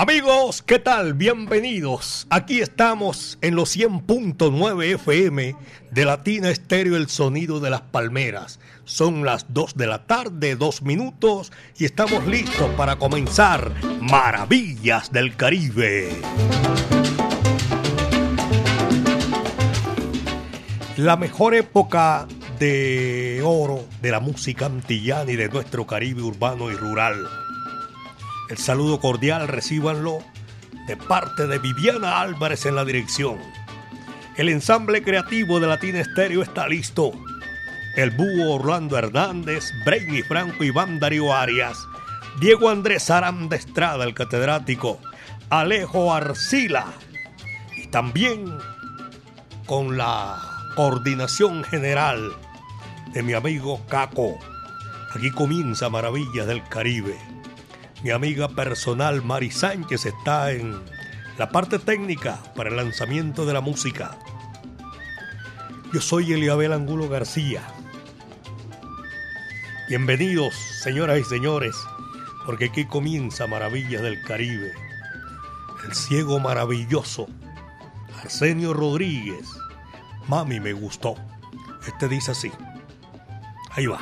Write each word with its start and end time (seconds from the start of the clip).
Amigos, 0.00 0.62
¿qué 0.62 0.78
tal? 0.78 1.12
Bienvenidos. 1.12 2.26
Aquí 2.30 2.62
estamos 2.62 3.36
en 3.42 3.54
los 3.54 3.76
100.9 3.76 4.94
FM 4.94 5.54
de 5.90 6.04
Latina 6.06 6.48
Estéreo, 6.48 6.96
el 6.96 7.10
sonido 7.10 7.60
de 7.60 7.68
las 7.68 7.82
palmeras. 7.82 8.60
Son 8.84 9.26
las 9.26 9.52
2 9.52 9.76
de 9.76 9.86
la 9.86 10.06
tarde, 10.06 10.56
2 10.56 10.80
minutos, 10.84 11.52
y 11.76 11.84
estamos 11.84 12.26
listos 12.26 12.70
para 12.78 12.96
comenzar 12.96 13.74
Maravillas 14.00 15.12
del 15.12 15.36
Caribe. 15.36 16.08
La 20.96 21.18
mejor 21.18 21.54
época 21.54 22.26
de 22.58 23.42
oro 23.44 23.84
de 24.00 24.10
la 24.12 24.20
música 24.20 24.64
antillana 24.64 25.30
y 25.30 25.36
de 25.36 25.50
nuestro 25.50 25.86
Caribe 25.86 26.22
urbano 26.22 26.70
y 26.70 26.74
rural 26.74 27.28
el 28.50 28.58
saludo 28.58 28.98
cordial 28.98 29.46
recíbanlo 29.46 30.24
de 30.88 30.96
parte 30.96 31.46
de 31.46 31.58
Viviana 31.58 32.20
Álvarez 32.20 32.66
en 32.66 32.74
la 32.74 32.84
dirección. 32.84 33.38
El 34.36 34.48
ensamble 34.48 35.02
creativo 35.04 35.60
de 35.60 35.68
Latina 35.68 36.00
Estéreo 36.00 36.42
está 36.42 36.66
listo. 36.66 37.12
El 37.96 38.10
búho 38.10 38.54
Orlando 38.54 38.98
Hernández, 38.98 39.70
Brainy 39.84 40.22
Franco, 40.22 40.64
Iván 40.64 40.98
Darío 40.98 41.32
Arias, 41.32 41.78
Diego 42.40 42.70
Andrés 42.70 43.08
Aranda 43.08 43.54
Estrada, 43.54 44.04
el 44.04 44.14
catedrático, 44.14 44.98
Alejo 45.48 46.12
Arcila 46.12 46.86
y 47.76 47.86
también 47.86 48.58
con 49.66 49.96
la 49.96 50.40
coordinación 50.74 51.62
general 51.62 52.32
de 53.12 53.22
mi 53.22 53.32
amigo 53.34 53.80
Caco. 53.88 54.36
Aquí 55.14 55.30
comienza 55.30 55.88
Maravillas 55.88 56.48
del 56.48 56.64
Caribe. 56.64 57.16
Mi 58.02 58.10
amiga 58.12 58.48
personal 58.48 59.22
Mari 59.22 59.50
Sánchez 59.50 60.06
está 60.06 60.52
en 60.52 60.80
la 61.36 61.50
parte 61.50 61.78
técnica 61.78 62.38
para 62.56 62.70
el 62.70 62.76
lanzamiento 62.76 63.44
de 63.44 63.52
la 63.52 63.60
música. 63.60 64.18
Yo 65.92 66.00
soy 66.00 66.32
Eliabel 66.32 66.72
Angulo 66.72 67.10
García. 67.10 67.62
Bienvenidos, 69.90 70.54
señoras 70.82 71.18
y 71.18 71.24
señores, 71.24 71.76
porque 72.46 72.66
aquí 72.66 72.86
comienza 72.86 73.46
Maravillas 73.46 74.00
del 74.00 74.22
Caribe. 74.22 74.72
El 75.86 75.94
ciego 75.94 76.40
maravilloso, 76.40 77.26
Arsenio 78.22 78.72
Rodríguez. 78.72 79.46
Mami 80.26 80.58
me 80.58 80.72
gustó. 80.72 81.16
Este 81.86 82.08
dice 82.08 82.30
así. 82.30 82.50
Ahí 83.72 83.86
va. 83.86 84.00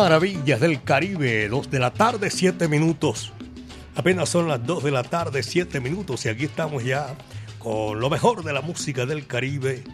Maravillas 0.00 0.60
del 0.60 0.82
Caribe, 0.82 1.46
2 1.50 1.70
de 1.70 1.78
la 1.78 1.92
tarde, 1.92 2.30
7 2.30 2.68
minutos. 2.68 3.34
Apenas 3.94 4.30
son 4.30 4.48
las 4.48 4.64
2 4.66 4.82
de 4.84 4.90
la 4.90 5.02
tarde, 5.02 5.42
7 5.42 5.78
minutos 5.78 6.24
y 6.24 6.30
aquí 6.30 6.46
estamos 6.46 6.82
ya 6.82 7.14
con 7.58 8.00
lo 8.00 8.08
mejor 8.08 8.42
de 8.42 8.54
la 8.54 8.62
música 8.62 9.04
del 9.04 9.26
Caribe 9.26 9.84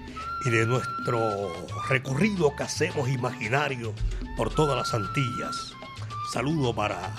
y 0.44 0.50
de 0.50 0.64
nuestro 0.64 1.52
recorrido 1.88 2.54
que 2.54 2.62
hacemos 2.62 3.08
imaginario 3.08 3.94
por 4.36 4.54
todas 4.54 4.76
las 4.76 4.94
Antillas. 4.94 5.72
Saludo 6.32 6.72
para 6.72 7.12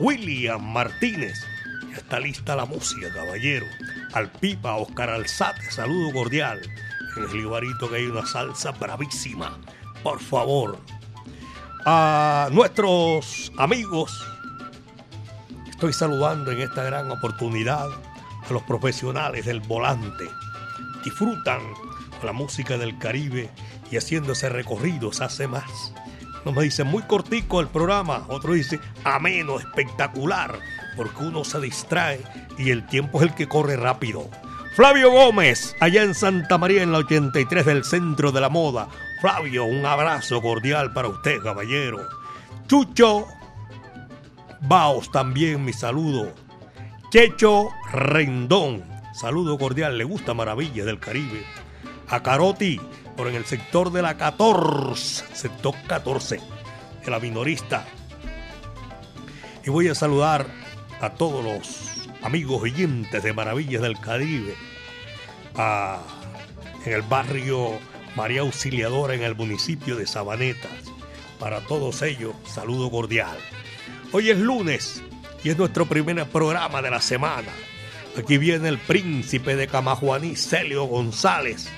William 0.00 0.60
Martínez. 0.60 1.38
Ya 1.92 1.98
está 1.98 2.18
lista 2.18 2.56
la 2.56 2.64
música, 2.64 3.14
caballero. 3.14 3.66
Al 4.12 4.28
Pipa, 4.28 4.74
Oscar 4.74 5.10
Alzate, 5.10 5.70
saludo 5.70 6.12
cordial. 6.12 6.60
En 7.16 7.22
el 7.22 7.32
libarito 7.32 7.88
que 7.88 7.96
hay 7.96 8.06
una 8.06 8.26
salsa 8.26 8.72
bravísima. 8.72 9.56
Por 10.02 10.18
favor, 10.18 10.80
a 11.90 12.50
nuestros 12.52 13.50
amigos. 13.56 14.12
Estoy 15.70 15.94
saludando 15.94 16.50
en 16.50 16.60
esta 16.60 16.84
gran 16.84 17.10
oportunidad 17.10 17.88
a 17.88 18.52
los 18.52 18.62
profesionales 18.64 19.46
del 19.46 19.60
volante. 19.60 20.24
Disfrutan 21.02 21.62
la 22.22 22.34
música 22.34 22.76
del 22.76 22.98
Caribe 22.98 23.48
y 23.90 23.96
haciéndose 23.96 24.50
recorridos 24.50 25.22
hace 25.22 25.48
más. 25.48 25.94
No 26.44 26.52
me 26.52 26.64
dicen 26.64 26.88
muy 26.88 27.04
cortico 27.04 27.58
el 27.62 27.68
programa, 27.68 28.26
otro 28.28 28.52
dice 28.52 28.80
ameno, 29.04 29.58
espectacular, 29.58 30.58
porque 30.94 31.22
uno 31.22 31.42
se 31.42 31.58
distrae 31.58 32.20
y 32.58 32.68
el 32.68 32.86
tiempo 32.86 33.22
es 33.22 33.30
el 33.30 33.34
que 33.34 33.48
corre 33.48 33.76
rápido. 33.76 34.28
Flavio 34.74 35.10
Gómez, 35.10 35.74
allá 35.80 36.02
en 36.02 36.14
Santa 36.14 36.58
María 36.58 36.82
en 36.82 36.92
la 36.92 36.98
83 36.98 37.64
del 37.64 37.82
Centro 37.82 38.30
de 38.30 38.42
la 38.42 38.50
Moda, 38.50 38.88
Flavio, 39.20 39.64
un 39.64 39.84
abrazo 39.84 40.40
cordial 40.40 40.92
para 40.92 41.08
usted, 41.08 41.42
caballero. 41.42 42.06
Chucho 42.68 43.26
Baos 44.60 45.10
también 45.10 45.64
mi 45.64 45.72
saludo. 45.72 46.34
Checho 47.10 47.70
Rendón, 47.92 48.84
saludo 49.14 49.58
cordial, 49.58 49.96
le 49.98 50.04
gusta 50.04 50.34
Maravilla 50.34 50.84
del 50.84 51.00
Caribe. 51.00 51.44
A 52.08 52.22
Caroti, 52.22 52.80
por 53.16 53.28
en 53.28 53.34
el 53.34 53.44
sector 53.44 53.90
de 53.90 54.02
la 54.02 54.16
14, 54.16 55.24
sector 55.34 55.74
14, 55.86 56.40
de 57.04 57.10
la 57.10 57.18
minorista. 57.18 57.86
Y 59.64 59.70
voy 59.70 59.88
a 59.88 59.94
saludar 59.94 60.46
a 61.00 61.10
todos 61.10 61.44
los 61.44 62.08
amigos 62.22 62.62
oyentes 62.62 63.22
de 63.22 63.32
Maravillas 63.32 63.82
del 63.82 63.98
Caribe. 63.98 64.54
en 66.84 66.92
el 66.92 67.02
barrio 67.02 67.78
María 68.18 68.40
Auxiliadora 68.40 69.14
en 69.14 69.22
el 69.22 69.36
municipio 69.36 69.94
de 69.94 70.04
Sabanetas. 70.04 70.72
Para 71.38 71.60
todos 71.60 72.02
ellos, 72.02 72.34
saludo 72.44 72.90
cordial. 72.90 73.38
Hoy 74.10 74.30
es 74.30 74.38
lunes 74.38 75.04
y 75.44 75.50
es 75.50 75.56
nuestro 75.56 75.86
primer 75.86 76.26
programa 76.26 76.82
de 76.82 76.90
la 76.90 77.00
semana. 77.00 77.52
Aquí 78.18 78.36
viene 78.36 78.70
el 78.70 78.78
príncipe 78.78 79.54
de 79.54 79.68
Camajuaní, 79.68 80.34
Celio 80.34 80.82
González, 80.86 81.68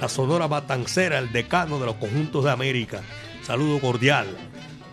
la 0.00 0.08
Sonora 0.08 0.46
Matancera, 0.46 1.18
el 1.18 1.32
decano 1.32 1.80
de 1.80 1.86
los 1.86 1.96
conjuntos 1.96 2.44
de 2.44 2.52
América. 2.52 3.02
Saludo 3.42 3.80
cordial 3.80 4.28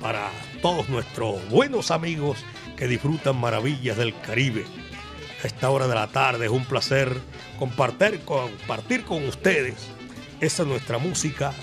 para 0.02 0.32
todos 0.64 0.90
nuestros 0.90 1.48
buenos 1.52 1.92
amigos 1.92 2.44
que 2.76 2.88
disfrutan 2.88 3.40
maravillas 3.40 3.98
del 3.98 4.20
Caribe. 4.20 4.66
A 5.44 5.46
esta 5.46 5.70
hora 5.70 5.88
de 5.88 5.94
la 5.94 6.08
tarde 6.08 6.48
es 6.48 6.52
un 6.52 6.66
placer 6.66 7.16
compartir, 7.60 8.22
compartir 8.22 9.04
con 9.04 9.28
ustedes 9.28 9.96
esa 10.40 10.64
es 10.64 10.68
nuestra 10.68 10.98
música 10.98 11.54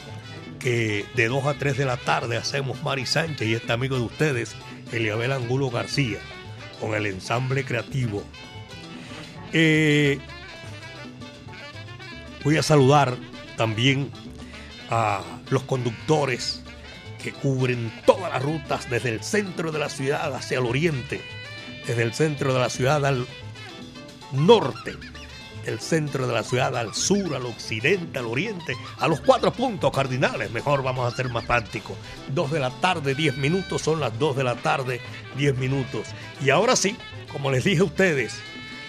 que 0.58 1.04
de 1.14 1.28
2 1.28 1.46
a 1.46 1.54
3 1.54 1.76
de 1.76 1.84
la 1.84 1.96
tarde 1.96 2.36
hacemos 2.36 2.82
Mari 2.82 3.06
Sánchez 3.06 3.46
y 3.46 3.54
este 3.54 3.72
amigo 3.72 3.96
de 3.96 4.02
ustedes, 4.02 4.54
Eliabel 4.92 5.32
Angulo 5.32 5.70
García, 5.70 6.18
con 6.80 6.94
el 6.94 7.06
ensamble 7.06 7.64
creativo. 7.64 8.24
Eh, 9.52 10.18
voy 12.42 12.56
a 12.56 12.62
saludar 12.62 13.16
también 13.56 14.10
a 14.90 15.22
los 15.50 15.62
conductores 15.64 16.62
que 17.22 17.32
cubren 17.32 17.92
todas 18.04 18.32
las 18.32 18.42
rutas 18.42 18.90
desde 18.90 19.10
el 19.10 19.22
centro 19.22 19.70
de 19.70 19.78
la 19.78 19.88
ciudad 19.88 20.34
hacia 20.34 20.58
el 20.58 20.66
oriente, 20.66 21.20
desde 21.86 22.02
el 22.02 22.14
centro 22.14 22.52
de 22.52 22.60
la 22.60 22.70
ciudad 22.70 23.04
al 23.06 23.26
norte 24.32 24.96
el 25.66 25.80
centro 25.80 26.26
de 26.26 26.32
la 26.32 26.42
ciudad 26.42 26.76
al 26.76 26.94
sur, 26.94 27.34
al 27.34 27.46
occidente, 27.46 28.18
al 28.18 28.26
oriente, 28.26 28.76
a 28.98 29.08
los 29.08 29.20
cuatro 29.20 29.52
puntos 29.52 29.90
cardinales. 29.92 30.50
Mejor 30.50 30.82
vamos 30.82 31.12
a 31.12 31.16
ser 31.16 31.28
más 31.28 31.44
prácticos. 31.44 31.96
Dos 32.28 32.50
de 32.50 32.60
la 32.60 32.70
tarde, 32.70 33.14
diez 33.14 33.36
minutos, 33.36 33.82
son 33.82 34.00
las 34.00 34.18
dos 34.18 34.36
de 34.36 34.44
la 34.44 34.56
tarde, 34.56 35.00
diez 35.36 35.56
minutos. 35.56 36.08
Y 36.42 36.50
ahora 36.50 36.76
sí, 36.76 36.96
como 37.32 37.50
les 37.50 37.64
dije 37.64 37.80
a 37.80 37.84
ustedes, 37.84 38.34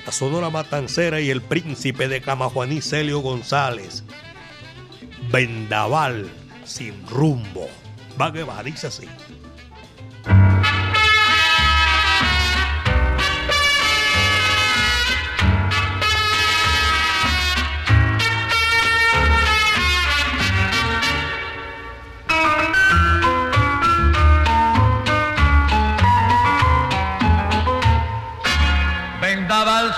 la 0.06 0.12
Sonora 0.12 0.50
Matancera 0.50 1.19
y 1.19 1.30
el 1.30 1.42
príncipe 1.42 2.07
de 2.07 2.22
Camajuaní, 2.22 2.81
Celio 2.81 3.19
González. 3.19 4.04
Vendaval 5.31 6.30
sin 6.63 7.06
rumbo. 7.07 7.68
Va 8.21 8.31
que 8.31 8.44
va, 8.44 8.62
dice 8.63 8.88
así. 8.88 9.07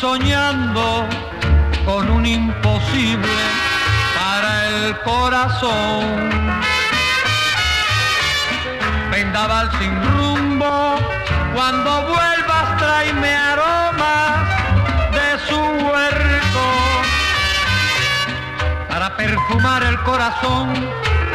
soñando 0.00 1.06
con 1.84 2.10
un 2.10 2.24
imposible 2.24 3.28
para 4.16 4.68
el 4.68 4.98
corazón. 5.00 6.40
Vendaval 9.10 9.70
sin 9.78 9.92
rumbo, 10.12 10.96
cuando 11.54 11.90
vuelvas 12.06 12.78
tráeme 12.78 13.34
aromas 13.34 14.48
de 15.12 15.38
su 15.48 15.60
huerto 15.60 16.64
para 18.88 19.14
perfumar 19.18 19.82
el 19.82 20.00
corazón 20.00 20.72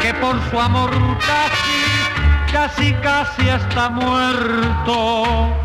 que 0.01 0.11
por 0.15 0.35
su 0.49 0.59
amor 0.59 0.89
casi, 1.19 2.51
casi, 2.51 2.93
casi 2.95 3.47
está 3.47 3.89
muerto. 3.89 5.64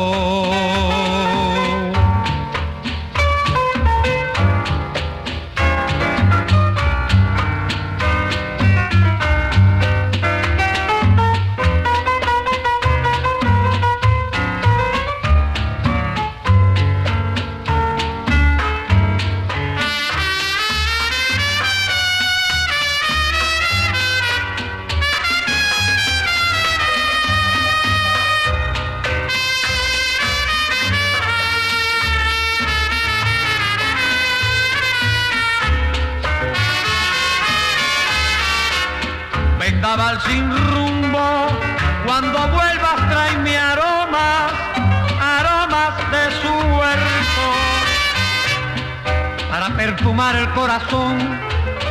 El 50.29 50.47
corazón 50.51 51.17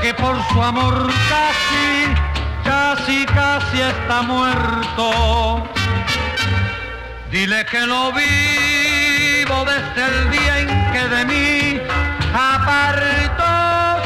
que 0.00 0.14
por 0.14 0.36
su 0.48 0.62
amor 0.62 1.10
casi, 1.28 2.14
casi, 2.64 3.26
casi 3.26 3.80
está 3.80 4.22
muerto. 4.22 5.64
Dile 7.30 7.66
que 7.66 7.80
lo 7.80 8.12
vivo 8.12 9.64
desde 9.64 10.02
el 10.06 10.30
día 10.30 10.58
en 10.60 10.68
que 10.92 11.08
de 11.14 11.24
mí 11.26 11.80
apartó 12.32 13.52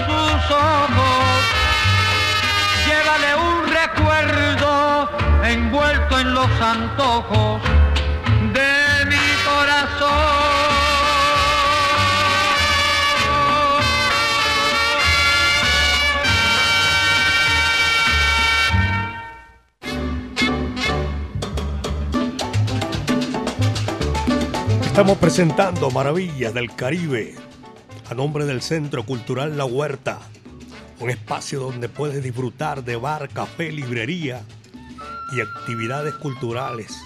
sus 0.07 0.51
ojos. 0.51 1.25
Llévale 2.87 3.31
un 3.49 3.57
recuerdo 3.81 5.11
envuelto 5.45 6.19
en 6.19 6.35
los 6.35 6.51
antojos 6.61 7.61
Estamos 24.95 25.19
presentando 25.19 25.91
Maravillas 25.91 26.55
del 26.55 26.73
Caribe 26.73 27.35
a 28.09 28.15
nombre 28.15 28.45
del 28.45 28.63
Centro 28.63 29.05
Cultural 29.05 29.59
La 29.59 29.65
Huerta, 29.65 30.21
un 31.01 31.11
espacio 31.11 31.59
donde 31.59 31.89
puedes 31.89 32.23
disfrutar 32.23 32.85
de 32.85 32.95
bar, 32.95 33.29
café, 33.31 33.73
librería 33.73 34.43
y 35.37 35.41
actividades 35.41 36.15
culturales, 36.15 36.97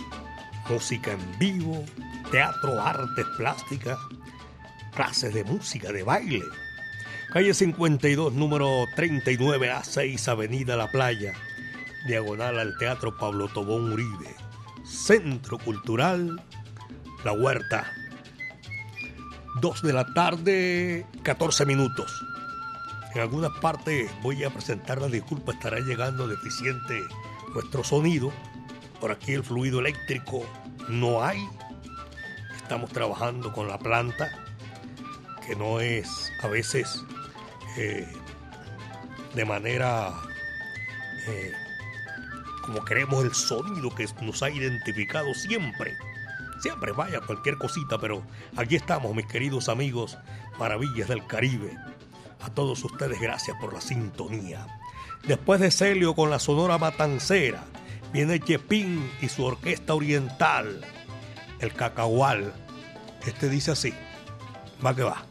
música 0.69 1.13
en 1.13 1.39
vivo, 1.39 1.83
teatro, 2.31 2.79
artes 2.79 3.25
plásticas, 3.39 3.97
clases 4.95 5.33
de 5.33 5.45
música, 5.45 5.91
de 5.91 6.03
baile. 6.03 6.45
Calle 7.33 7.55
52, 7.55 8.35
número 8.35 8.85
39A6, 8.99 10.29
Avenida 10.29 10.77
La 10.77 10.91
Playa, 10.91 11.33
diagonal 12.07 12.59
al 12.59 12.77
Teatro 12.77 13.17
Pablo 13.17 13.49
Tobón 13.49 13.91
Uribe. 13.95 14.37
Centro 14.85 15.57
Cultural 15.57 16.39
La 17.25 17.33
Huerta. 17.33 17.93
2 19.61 19.83
de 19.83 19.93
la 19.93 20.07
tarde, 20.15 21.07
14 21.25 21.67
minutos. 21.67 22.25
En 23.15 23.23
algunas 23.23 23.51
partes 23.59 24.11
voy 24.23 24.45
a 24.45 24.51
presentar 24.51 25.01
la 25.01 25.09
disculpa, 25.09 25.53
estará 25.53 25.81
llegando 25.81 26.29
deficiente 26.29 27.03
nuestro 27.55 27.83
sonido. 27.83 28.33
Por 29.01 29.11
aquí 29.11 29.33
el 29.33 29.43
fluido 29.43 29.81
eléctrico 29.81 30.45
no 30.89 31.25
hay. 31.25 31.45
Estamos 32.57 32.91
trabajando 32.91 33.53
con 33.53 33.67
la 33.67 33.79
planta, 33.79 34.31
que 35.47 35.57
no 35.57 35.81
es 35.81 36.31
a 36.43 36.49
veces 36.49 37.05
eh, 37.77 38.07
de 39.35 39.45
manera 39.45 40.13
eh, 41.27 41.53
como 42.65 42.85
queremos 42.85 43.25
el 43.25 43.35
sonido 43.35 43.93
que 43.95 44.07
nos 44.21 44.43
ha 44.43 44.51
identificado 44.51 45.33
siempre. 45.35 45.97
Siempre 46.61 46.93
vaya 46.93 47.21
cualquier 47.21 47.57
cosita, 47.57 47.99
pero 47.99 48.23
aquí 48.57 48.77
estamos, 48.77 49.15
mis 49.15 49.27
queridos 49.27 49.69
amigos, 49.69 50.19
Maravillas 50.59 51.09
del 51.09 51.27
Caribe. 51.27 51.77
A 52.41 52.51
todos 52.51 52.85
ustedes, 52.85 53.21
gracias 53.21 53.57
por 53.61 53.73
la 53.73 53.81
sintonía. 53.81 54.67
Después 55.27 55.61
de 55.61 55.71
Celio 55.71 56.15
con 56.15 56.31
la 56.31 56.39
Sonora 56.39 56.79
Matancera, 56.79 57.65
viene 58.13 58.41
Chepín 58.41 59.11
y 59.21 59.29
su 59.29 59.45
orquesta 59.45 59.95
oriental, 59.95 60.81
el 61.61 61.73
Cacahual. 61.73 62.53
Este 63.27 63.49
dice 63.49 63.73
así, 63.73 63.95
va 64.85 64.95
que 64.95 65.03
va. 65.03 65.25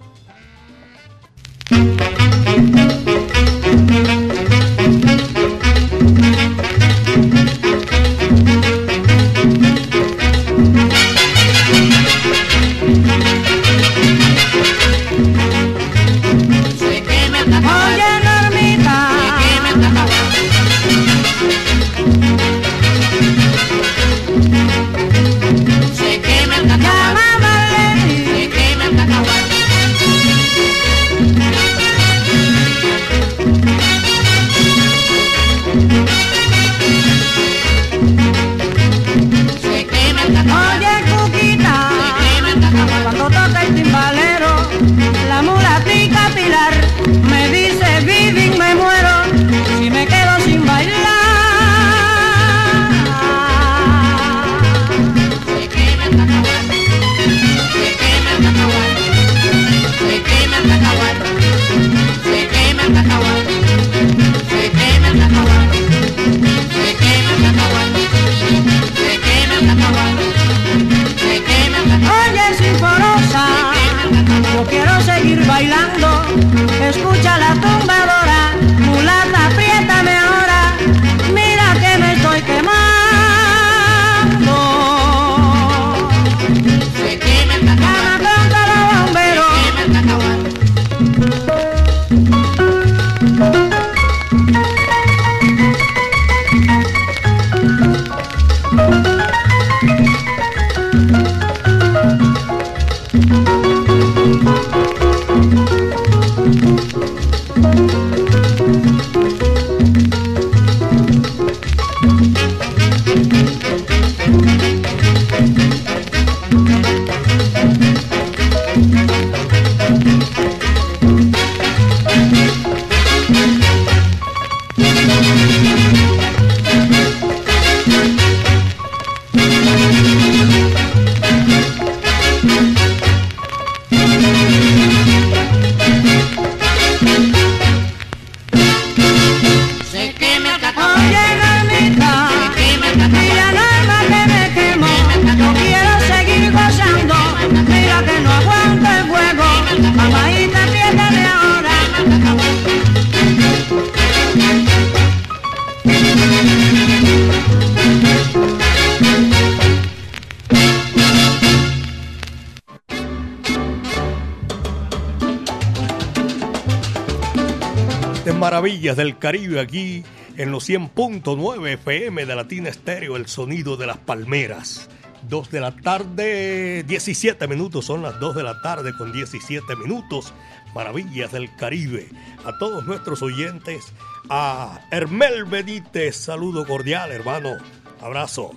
Del 168.96 169.17
Caribe 169.17 169.60
aquí 169.60 170.06
en 170.38 170.50
los 170.50 170.70
100.9 170.70 171.74
FM 171.74 172.25
de 172.25 172.36
Latina 172.36 172.70
Estéreo, 172.70 173.17
el 173.17 173.27
sonido 173.27 173.75
de 173.75 173.86
las 173.86 173.98
palmeras. 173.98 174.89
2 175.27 175.51
de 175.51 175.60
la 175.60 175.75
tarde, 175.75 176.84
17 176.84 177.50
minutos, 177.50 177.84
son 177.84 178.01
las 178.01 178.17
2 178.22 178.38
de 178.38 178.44
la 178.44 178.62
tarde 178.62 178.94
con 178.98 179.12
17 179.12 179.75
minutos. 179.75 180.34
Maravillas 180.74 181.34
del 181.34 181.53
Caribe. 181.58 182.08
A 182.46 182.58
todos 182.60 182.86
nuestros 182.88 183.22
oyentes, 183.22 183.91
a 184.29 184.79
Hermel 184.89 185.44
Benítez, 185.44 186.15
saludo 186.15 186.65
cordial, 186.65 187.12
hermano. 187.12 187.58
Abrazo. 188.00 188.51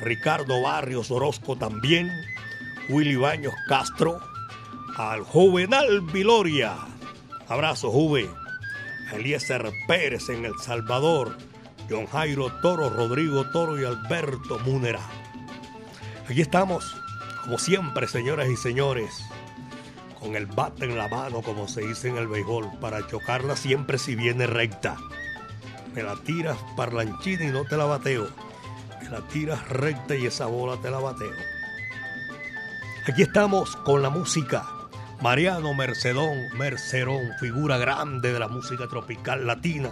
Ricardo 0.00 0.62
Barrios 0.62 1.10
Orozco 1.10 1.56
también. 1.56 2.10
Willy 2.88 3.16
Baños 3.16 3.52
Castro. 3.68 4.20
Al 4.96 5.22
Juvenal 5.22 6.00
Viloria. 6.00 6.76
Abrazo, 7.46 7.90
Juve. 7.90 8.26
Eliezer 9.12 9.70
Pérez 9.86 10.28
en 10.28 10.44
El 10.44 10.58
Salvador. 10.58 11.36
John 11.88 12.06
Jairo 12.06 12.50
Toro, 12.60 12.90
Rodrigo 12.90 13.48
Toro 13.50 13.80
y 13.80 13.84
Alberto 13.84 14.58
Múnera. 14.60 15.00
Aquí 16.28 16.40
estamos, 16.40 16.96
como 17.44 17.58
siempre, 17.58 18.08
señoras 18.08 18.48
y 18.48 18.56
señores, 18.56 19.24
con 20.18 20.34
el 20.34 20.46
bate 20.46 20.86
en 20.86 20.98
la 20.98 21.06
mano, 21.06 21.42
como 21.42 21.68
se 21.68 21.82
dice 21.82 22.08
en 22.08 22.16
el 22.16 22.26
béisbol, 22.26 22.78
para 22.80 23.06
chocarla 23.06 23.54
siempre 23.54 23.98
si 23.98 24.16
viene 24.16 24.48
recta. 24.48 24.96
Me 25.94 26.02
la 26.02 26.16
tiras 26.16 26.58
parlanchina 26.76 27.44
y 27.44 27.48
no 27.48 27.64
te 27.64 27.76
la 27.76 27.84
bateo. 27.84 28.28
Me 29.00 29.08
la 29.08 29.20
tiras 29.28 29.68
recta 29.68 30.16
y 30.16 30.26
esa 30.26 30.46
bola 30.46 30.80
te 30.82 30.90
la 30.90 30.98
bateo. 30.98 31.32
Aquí 33.06 33.22
estamos 33.22 33.76
con 33.76 34.02
la 34.02 34.10
música. 34.10 34.66
Mariano 35.20 35.72
Mercedón, 35.74 36.36
Mercerón, 36.56 37.32
figura 37.40 37.78
grande 37.78 38.32
de 38.32 38.38
la 38.38 38.48
música 38.48 38.86
tropical 38.86 39.46
latina, 39.46 39.90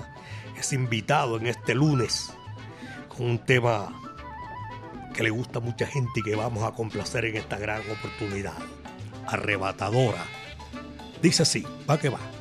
es 0.59 0.73
invitado 0.73 1.39
en 1.39 1.47
este 1.47 1.75
lunes 1.75 2.33
con 3.09 3.27
un 3.27 3.39
tema 3.39 3.93
que 5.15 5.23
le 5.23 5.31
gusta 5.31 5.59
a 5.59 5.63
mucha 5.63 5.87
gente 5.87 6.21
y 6.21 6.23
que 6.23 6.37
vamos 6.37 6.65
a 6.65 6.73
complacer 6.73 7.25
en 7.25 7.37
esta 7.37 7.59
gran 7.59 7.81
oportunidad. 7.91 8.59
Arrebatadora. 9.27 10.25
Dice 11.23 11.45
así, 11.45 11.67
va 11.89 11.99
que 11.99 12.11
va. 12.11 12.34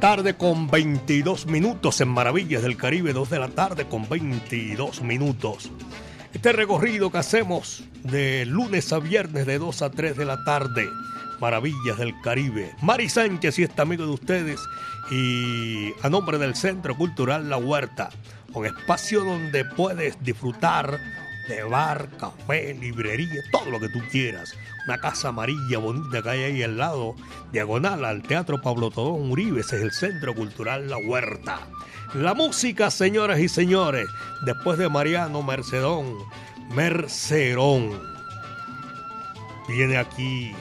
Tarde 0.00 0.34
con 0.34 0.70
22 0.70 1.44
minutos 1.44 2.00
en 2.00 2.08
Maravillas 2.08 2.62
del 2.62 2.78
Caribe, 2.78 3.12
2 3.12 3.28
de 3.28 3.38
la 3.38 3.48
tarde 3.48 3.84
con 3.84 4.08
22 4.08 5.02
minutos. 5.02 5.70
Este 6.32 6.52
recorrido 6.52 7.12
que 7.12 7.18
hacemos 7.18 7.84
de 8.04 8.46
lunes 8.46 8.94
a 8.94 8.98
viernes 8.98 9.44
de 9.44 9.58
2 9.58 9.82
a 9.82 9.90
3 9.90 10.16
de 10.16 10.24
la 10.24 10.42
tarde, 10.42 10.88
Maravillas 11.38 11.98
del 11.98 12.18
Caribe. 12.22 12.74
Mari 12.80 13.10
Sánchez 13.10 13.58
y 13.58 13.64
este 13.64 13.82
amigo 13.82 14.06
de 14.06 14.12
ustedes 14.12 14.58
y 15.10 15.92
a 16.02 16.08
nombre 16.08 16.38
del 16.38 16.56
Centro 16.56 16.96
Cultural 16.96 17.50
La 17.50 17.58
Huerta, 17.58 18.08
un 18.54 18.64
espacio 18.64 19.22
donde 19.22 19.66
puedes 19.66 20.16
disfrutar 20.24 20.98
de 21.50 21.64
bar, 21.64 22.08
café, 22.16 22.74
librería, 22.74 23.42
todo 23.50 23.70
lo 23.70 23.80
que 23.80 23.88
tú 23.88 23.98
quieras. 24.10 24.56
Una 24.86 24.98
casa 24.98 25.28
amarilla 25.28 25.78
bonita 25.78 26.22
que 26.22 26.30
hay 26.30 26.42
ahí 26.44 26.62
al 26.62 26.78
lado, 26.78 27.16
diagonal 27.50 28.04
al 28.04 28.22
Teatro 28.22 28.62
Pablo 28.62 28.90
Todón 28.90 29.32
Uribe, 29.32 29.60
ese 29.60 29.76
es 29.76 29.82
el 29.82 29.90
Centro 29.90 30.32
Cultural 30.32 30.88
La 30.88 30.96
Huerta. 30.98 31.58
La 32.14 32.34
música, 32.34 32.90
señoras 32.90 33.40
y 33.40 33.48
señores, 33.48 34.08
después 34.46 34.78
de 34.78 34.88
Mariano 34.88 35.42
Mercedón, 35.42 36.18
Mercerón. 36.72 38.00
Viene 39.68 39.96
aquí 39.96 40.52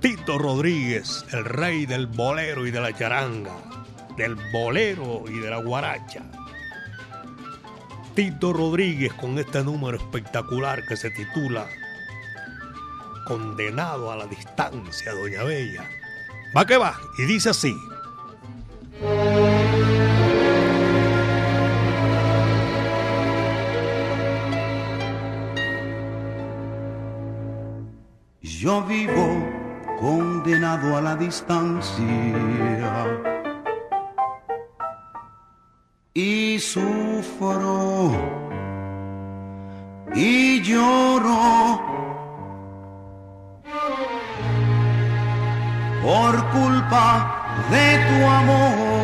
Tito 0.00 0.36
Rodríguez, 0.36 1.24
el 1.32 1.44
rey 1.44 1.86
del 1.86 2.08
bolero 2.08 2.66
y 2.66 2.72
de 2.72 2.80
la 2.80 2.92
charanga, 2.92 3.54
del 4.16 4.36
bolero 4.52 5.24
y 5.28 5.38
de 5.38 5.50
la 5.50 5.58
guaracha. 5.58 6.22
Tito 8.14 8.52
Rodríguez 8.52 9.12
con 9.14 9.36
este 9.40 9.64
número 9.64 9.96
espectacular 9.96 10.86
que 10.86 10.96
se 10.96 11.10
titula 11.10 11.66
Condenado 13.26 14.12
a 14.12 14.16
la 14.16 14.26
distancia, 14.26 15.12
Doña 15.12 15.42
Bella. 15.42 15.82
Va 16.56 16.64
que 16.64 16.76
va, 16.76 16.96
y 17.18 17.24
dice 17.24 17.50
así. 17.50 17.74
Yo 28.40 28.84
vivo 28.84 29.44
condenado 29.98 30.96
a 30.96 31.00
la 31.00 31.16
distancia 31.16 33.33
y 36.16 36.60
sufro 36.60 38.12
y 40.14 40.62
lloro 40.62 41.82
por 46.04 46.50
culpa 46.50 47.66
de 47.68 47.98
tu 48.06 48.26
amor. 48.26 48.94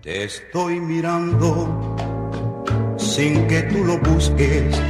Te 0.00 0.24
estoy 0.24 0.78
mirando 0.78 1.96
sin 2.96 3.48
que 3.48 3.62
tú 3.62 3.84
lo 3.84 3.98
busques. 3.98 4.80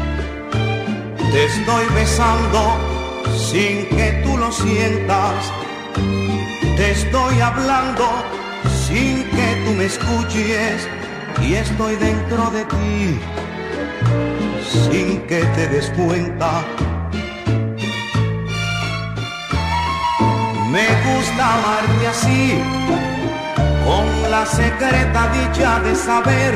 Te 1.33 1.45
estoy 1.47 1.87
besando 1.95 2.90
sin 3.37 3.87
que 3.87 4.21
tú 4.25 4.37
lo 4.37 4.51
sientas. 4.53 5.53
Te 6.77 6.91
estoy 6.93 7.41
hablando 7.41 8.07
sin 8.87 9.25
que 9.25 9.63
tú 9.65 9.71
me 9.73 9.85
escuches 9.87 10.89
y 11.43 11.55
estoy 11.55 11.97
dentro 11.97 12.51
de 12.51 12.65
ti 12.65 13.21
sin 14.71 15.21
que 15.23 15.41
te 15.57 15.69
des 15.69 15.91
cuenta. 15.91 16.65
Me 20.71 20.87
gusta 21.07 21.55
amarte 21.55 22.07
así, 22.07 22.63
con 23.85 24.31
la 24.31 24.47
secreta 24.47 25.29
dicha 25.33 25.81
de 25.81 25.95
saber 25.95 26.55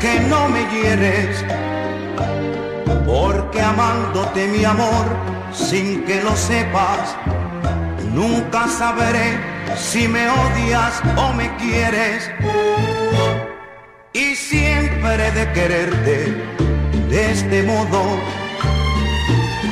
que 0.00 0.20
no 0.28 0.48
me 0.48 0.62
hieres 0.72 1.44
porque 3.08 3.62
amándote 3.62 4.48
mi 4.48 4.62
amor, 4.66 5.06
sin 5.50 6.04
que 6.04 6.22
lo 6.22 6.36
sepas, 6.36 7.16
nunca 8.12 8.68
sabré 8.68 9.40
si 9.74 10.06
me 10.06 10.28
odias 10.28 11.00
o 11.16 11.32
me 11.32 11.56
quieres. 11.56 12.30
Y 14.12 14.34
siempre 14.34 15.30
de 15.30 15.52
quererte 15.52 16.16
de 17.08 17.32
este 17.32 17.62
modo, 17.62 18.02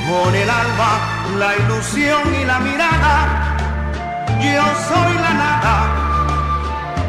con 0.09 0.35
el 0.35 0.49
alma, 0.49 0.93
la 1.39 1.57
ilusión 1.57 2.23
y 2.41 2.45
la 2.47 2.59
mirada, 2.61 3.57
yo 4.41 4.65
soy 4.89 5.15
la 5.15 5.35
nada 5.45 5.77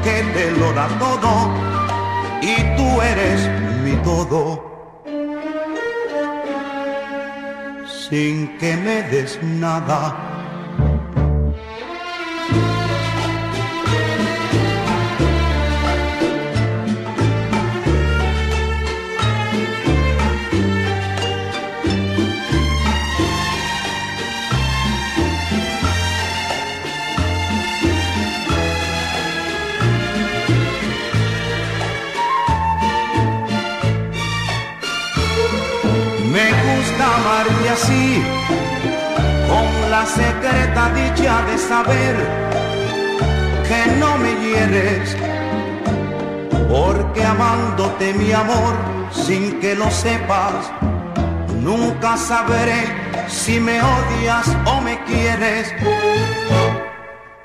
que 0.04 0.24
te 0.34 0.52
lo 0.60 0.74
da 0.74 0.88
todo 1.00 1.32
y 2.42 2.56
tú 2.76 3.02
eres 3.02 3.50
mi 3.82 3.94
todo. 4.04 4.67
Sin 8.10 8.58
que 8.58 8.76
me 8.78 9.04
des 9.12 9.40
nada. 9.44 10.37
Así, 37.78 38.24
con 39.48 39.92
la 39.92 40.06
secreta 40.06 40.84
dicha 41.00 41.42
de 41.50 41.58
saber 41.58 42.16
que 43.68 43.82
no 44.00 44.18
me 44.18 44.32
hieres, 44.44 45.16
porque 46.70 47.24
amándote 47.24 48.14
mi 48.14 48.32
amor 48.32 48.74
sin 49.12 49.60
que 49.60 49.76
lo 49.76 49.90
sepas, 49.92 50.72
nunca 51.62 52.18
sabré 52.18 52.80
si 53.28 53.60
me 53.60 53.80
odias 53.82 54.48
o 54.66 54.82
me 54.82 55.04
quieres. 55.04 55.74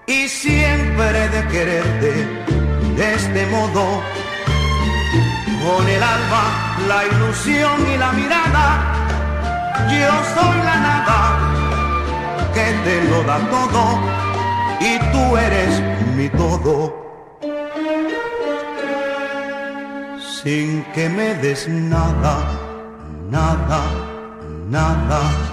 Y 0.06 0.28
siempre 0.28 1.28
de 1.34 1.46
quererte 1.48 2.12
de 2.96 3.14
este 3.14 3.46
modo, 3.46 3.84
con 5.64 5.88
el 5.88 6.02
alma, 6.02 6.44
la 6.88 7.06
ilusión 7.06 7.76
y 7.94 7.96
la 7.96 8.12
mirada 8.12 9.02
yo 9.90 10.12
soy 10.34 10.58
la 10.68 10.76
nada 10.88 11.18
que 12.54 12.66
te 12.84 13.04
lo 13.10 13.22
da 13.24 13.38
todo 13.50 13.82
y 14.80 14.98
tú 15.12 15.36
eres 15.36 15.80
mi 16.16 16.28
todo. 16.28 17.02
Sin 20.18 20.84
que 20.94 21.08
me 21.08 21.34
des 21.34 21.68
nada, 21.68 22.34
nada, 23.30 23.82
nada. 24.68 25.51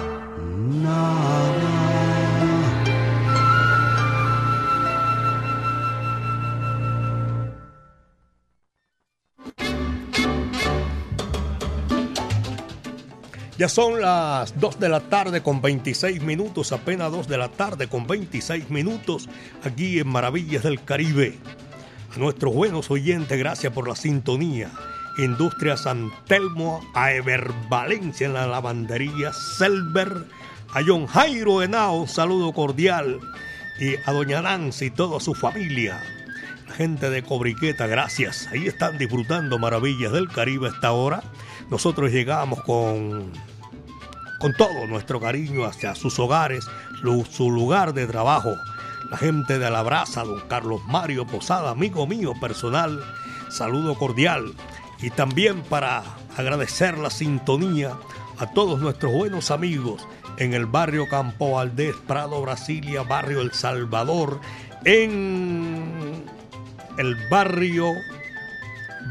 Ya 13.60 13.68
son 13.68 14.00
las 14.00 14.58
2 14.58 14.80
de 14.80 14.88
la 14.88 15.02
tarde 15.02 15.44
con 15.44 15.62
26 15.62 16.22
minutos, 16.22 16.72
apenas 16.72 17.12
2 17.12 17.28
de 17.28 17.38
la 17.38 17.50
tarde 17.50 17.90
con 17.90 18.08
26 18.08 18.70
minutos, 18.70 19.28
aquí 19.66 20.00
en 20.00 20.08
Maravillas 20.08 20.64
del 20.64 20.82
Caribe. 20.82 21.38
A 22.16 22.20
nuestros 22.20 22.54
buenos 22.54 22.90
oyentes, 22.90 23.38
gracias 23.38 23.74
por 23.74 23.90
la 23.90 23.98
sintonía. 23.98 24.72
Industria 25.18 25.76
San 25.76 26.10
Telmo, 26.26 26.80
a 26.94 27.12
Ever 27.12 27.52
Valencia 27.68 28.28
en 28.28 28.34
la 28.34 28.48
lavandería 28.48 29.34
Selver, 29.34 30.26
a 30.74 30.80
John 30.88 31.06
Jairo 31.08 31.62
Henao, 31.62 32.08
saludo 32.08 32.54
cordial, 32.54 33.20
y 33.78 33.96
a 34.06 34.14
Doña 34.14 34.42
Nancy 34.42 34.86
y 34.86 34.92
toda 34.92 35.20
su 35.20 35.36
familia. 35.36 36.02
La 36.66 36.76
gente 36.76 37.10
de 37.10 37.24
Cobriqueta, 37.24 37.88
gracias. 37.88 38.48
Ahí 38.54 38.68
están 38.68 38.98
disfrutando 38.98 39.60
Maravillas 39.60 40.14
del 40.14 40.30
Caribe 40.30 40.68
a 40.68 40.72
esta 40.72 40.94
hora. 40.94 41.22
Nosotros 41.70 42.10
llegamos 42.10 42.62
con 42.62 43.34
con 44.40 44.54
todo 44.54 44.88
nuestro 44.88 45.20
cariño 45.20 45.66
hacia 45.66 45.96
sus 45.96 46.18
hogares, 46.20 46.66
su 47.30 47.52
lugar 47.52 47.94
de 47.94 48.08
trabajo. 48.08 48.56
La 49.12 49.18
gente 49.18 49.60
de 49.60 49.70
la 49.70 49.82
brasa, 49.82 50.24
don 50.24 50.42
Carlos 50.48 50.82
Mario 50.88 51.26
Posada, 51.26 51.72
amigo 51.72 52.06
mío 52.08 52.34
personal, 52.40 53.04
saludo 53.50 53.96
cordial. 53.96 54.54
Y 55.02 55.10
también 55.10 55.62
para 55.64 56.04
agradecer 56.38 56.98
la 56.98 57.10
sintonía 57.10 57.98
a 58.38 58.52
todos 58.52 58.80
nuestros 58.80 59.14
buenos 59.14 59.52
amigos 59.52 60.08
en 60.38 60.54
el 60.54 60.66
barrio 60.66 61.08
Campo 61.10 61.52
Valdés, 61.52 61.96
Prado, 62.08 62.42
Brasilia, 62.42 63.04
barrio 63.04 63.42
El 63.42 63.52
Salvador, 63.52 64.40
en 64.86 66.26
el 66.98 67.16
barrio 67.30 67.94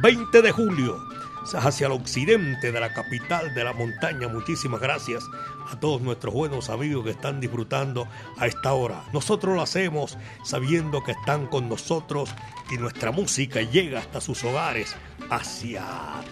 20 0.03 0.43
de 0.43 0.53
julio, 0.53 1.08
hacia 1.55 1.87
el 1.87 1.93
occidente 1.93 2.73
de 2.73 2.81
la 2.81 2.93
capital 2.93 3.55
de 3.55 3.65
la 3.65 3.73
montaña. 3.73 4.29
Muchísimas 4.29 4.81
gracias 4.81 5.25
a 5.71 5.79
todos 5.79 6.01
nuestros 6.01 6.35
buenos 6.35 6.71
amigos 6.71 7.05
que 7.05 7.11
están 7.11 7.41
disfrutando 7.41 8.07
a 8.37 8.47
esta 8.47 8.73
hora. 8.73 9.05
Nosotros 9.13 9.55
lo 9.55 9.63
hacemos 9.63 10.19
sabiendo 10.45 11.03
que 11.03 11.13
están 11.13 11.47
con 11.47 11.69
nosotros 11.69 12.31
y 12.71 12.77
nuestra 12.77 13.13
música 13.13 13.63
llega 13.63 14.01
hasta 14.01 14.21
sus 14.21 14.45
hogares, 14.45 14.95
hacia 15.31 15.85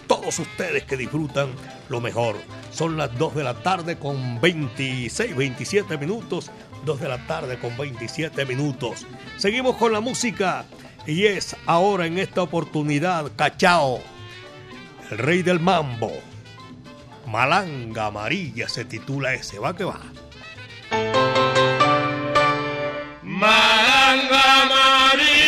todos 0.07 0.39
ustedes 0.39 0.83
que 0.83 0.97
disfrutan 0.97 1.49
lo 1.89 2.01
mejor. 2.01 2.35
Son 2.71 2.97
las 2.97 3.17
2 3.17 3.35
de 3.35 3.43
la 3.43 3.61
tarde 3.61 3.97
con 3.97 4.39
26, 4.41 5.35
27 5.35 5.97
minutos. 5.97 6.51
2 6.85 7.01
de 7.01 7.07
la 7.07 7.25
tarde 7.27 7.57
con 7.57 7.75
27 7.75 8.45
minutos. 8.45 9.05
Seguimos 9.37 9.75
con 9.77 9.91
la 9.91 9.99
música 9.99 10.65
y 11.05 11.25
es 11.25 11.55
ahora 11.65 12.05
en 12.05 12.17
esta 12.17 12.41
oportunidad 12.41 13.31
Cachao, 13.35 13.99
el 15.11 15.17
rey 15.17 15.43
del 15.43 15.59
mambo. 15.59 16.11
Malanga 17.25 18.07
Amarilla 18.07 18.69
se 18.69 18.85
titula 18.85 19.33
ese, 19.33 19.59
va 19.59 19.75
que 19.75 19.83
va. 19.83 19.99
Malanga 23.23 24.43
Amarilla, 24.63 25.47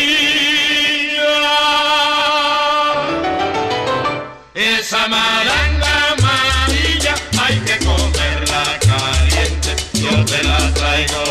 esa 4.53 5.07
malanga 5.07 6.11
amarilla 6.11 7.15
hay 7.41 7.59
que 7.59 7.77
comerla 7.85 8.63
caliente. 8.79 9.75
Yo 9.93 10.25
te 10.25 10.43
la 10.43 10.73
traigo 10.73 11.28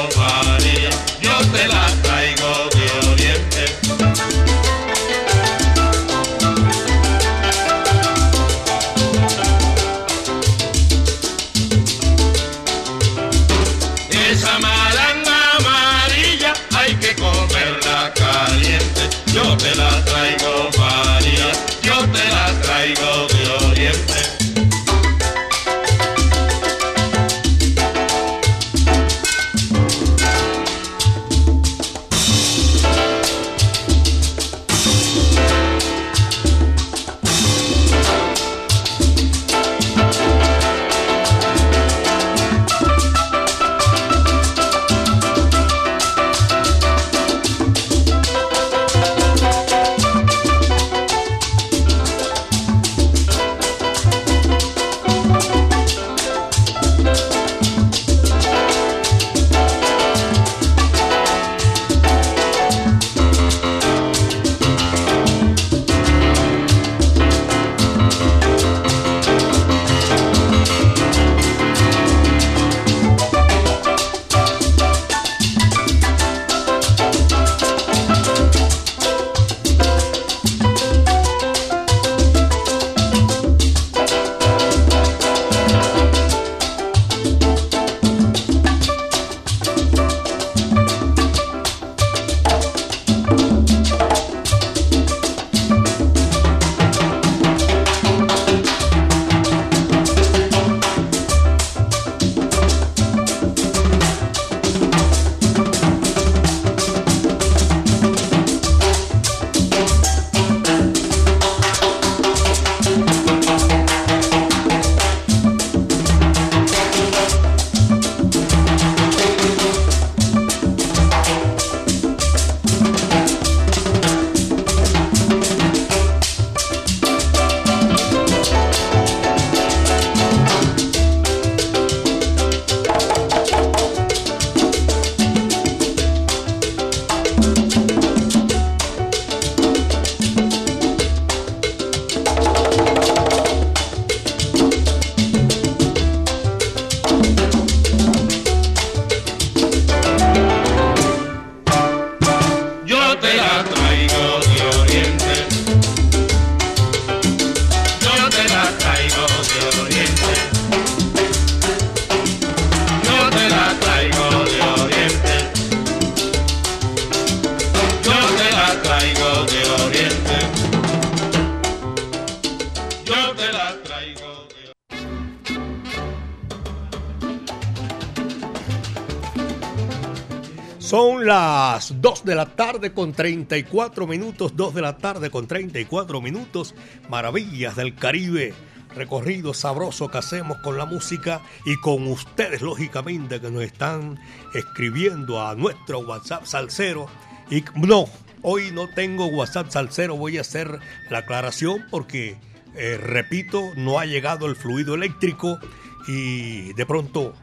con 182.95 183.12
34 183.12 184.07
minutos, 184.07 184.53
2 184.55 184.75
de 184.75 184.83
la 184.83 184.97
tarde 184.99 185.31
con 185.31 185.49
34 185.49 186.21
minutos, 186.21 186.77
maravillas 187.09 187.75
del 187.75 187.97
Caribe, 187.97 188.55
recorrido 188.95 189.53
sabroso 189.53 190.09
que 190.09 190.19
hacemos 190.19 190.59
con 190.59 190.79
la 190.79 190.87
música 190.87 191.43
y 191.67 191.77
con 191.81 192.07
ustedes, 192.07 192.62
lógicamente, 192.62 193.41
que 193.41 193.51
nos 193.51 193.64
están 193.64 194.19
escribiendo 194.55 195.45
a 195.45 195.57
nuestro 195.57 195.99
WhatsApp 196.01 196.45
Salcero. 196.45 197.07
Y 197.51 197.64
no, 197.75 198.07
hoy 198.43 198.71
no 198.73 198.88
tengo 198.88 199.27
WhatsApp 199.27 199.71
Salcero, 199.71 200.17
voy 200.17 200.38
a 200.38 200.43
hacer 200.43 200.79
la 201.11 201.19
aclaración 201.19 201.85
porque, 201.91 202.37
eh, 202.77 202.97
repito, 202.97 203.73
no 203.77 203.99
ha 203.99 204.07
llegado 204.07 204.47
el 204.47 204.55
fluido 204.55 204.95
eléctrico 204.95 205.59
y 206.07 206.73
de 206.75 206.87
pronto 206.87 207.35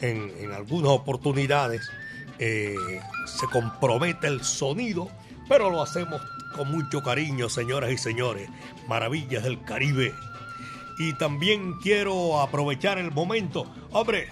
en 0.00 0.50
algunas 0.52 0.92
oportunidades 0.92 1.90
eh, 2.40 2.74
se 3.26 3.46
compromete 3.46 4.26
el 4.26 4.42
sonido, 4.42 5.08
pero 5.48 5.70
lo 5.70 5.82
hacemos 5.82 6.20
con 6.56 6.70
mucho 6.70 7.02
cariño, 7.02 7.48
señoras 7.48 7.92
y 7.92 7.98
señores. 7.98 8.48
Maravillas 8.88 9.44
del 9.44 9.62
Caribe. 9.62 10.14
Y 10.98 11.12
también 11.14 11.74
quiero 11.82 12.40
aprovechar 12.40 12.98
el 12.98 13.10
momento, 13.10 13.66
hombre, 13.92 14.28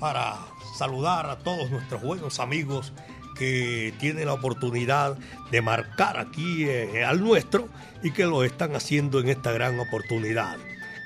para 0.00 0.38
saludar 0.76 1.28
a 1.30 1.38
todos 1.38 1.70
nuestros 1.70 2.02
buenos 2.02 2.40
amigos 2.40 2.92
que 3.38 3.94
tienen 3.98 4.26
la 4.26 4.34
oportunidad 4.34 5.16
de 5.50 5.62
marcar 5.62 6.18
aquí 6.18 6.64
eh, 6.64 7.04
al 7.04 7.22
nuestro 7.22 7.68
y 8.02 8.10
que 8.10 8.24
lo 8.24 8.44
están 8.44 8.74
haciendo 8.74 9.20
en 9.20 9.28
esta 9.28 9.52
gran 9.52 9.78
oportunidad. 9.78 10.56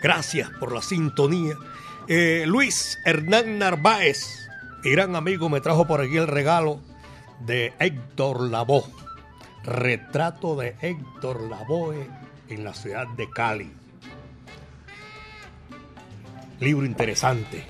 Gracias 0.03 0.51
por 0.61 0.73
la 0.73 0.83
sintonía. 0.83 1.57
Eh, 2.09 2.45
Luis 2.47 3.01
Hernán 3.05 3.59
Narváez, 3.59 4.46
gran 4.83 5.17
amigo, 5.17 5.49
me 5.49 5.61
trajo 5.61 5.87
por 5.87 6.01
aquí 6.01 6.17
el 6.17 6.27
regalo 6.27 6.81
de 7.41 7.75
Héctor 7.79 8.41
Lavoe. 8.43 8.85
Retrato 9.65 10.57
de 10.57 10.77
Héctor 10.81 11.43
Lavoe 11.43 12.09
en 12.49 12.65
la 12.65 12.73
ciudad 12.73 13.09
de 13.09 13.29
Cali. 13.31 13.73
Libro 16.61 16.87
interesante. 16.87 17.67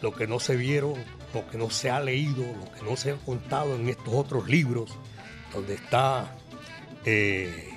lo 0.00 0.12
que 0.12 0.26
no 0.26 0.40
se 0.40 0.56
vieron, 0.56 0.94
lo 1.32 1.46
que 1.48 1.56
no 1.56 1.70
se 1.70 1.90
ha 1.90 2.00
leído, 2.00 2.42
lo 2.42 2.72
que 2.72 2.82
no 2.82 2.96
se 2.96 3.12
ha 3.12 3.16
contado 3.16 3.76
en 3.76 3.88
estos 3.88 4.12
otros 4.12 4.48
libros, 4.48 4.90
donde 5.52 5.74
está 5.74 6.36
eh, 7.04 7.70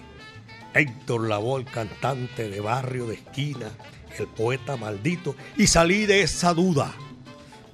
Héctor 0.73 1.27
Lavoe, 1.27 1.61
el 1.61 1.65
cantante 1.65 2.49
de 2.49 2.59
barrio 2.59 3.05
de 3.05 3.15
esquina, 3.15 3.69
el 4.17 4.27
poeta 4.27 4.75
maldito, 4.75 5.35
y 5.55 5.67
salí 5.67 6.05
de 6.05 6.21
esa 6.21 6.53
duda, 6.53 6.93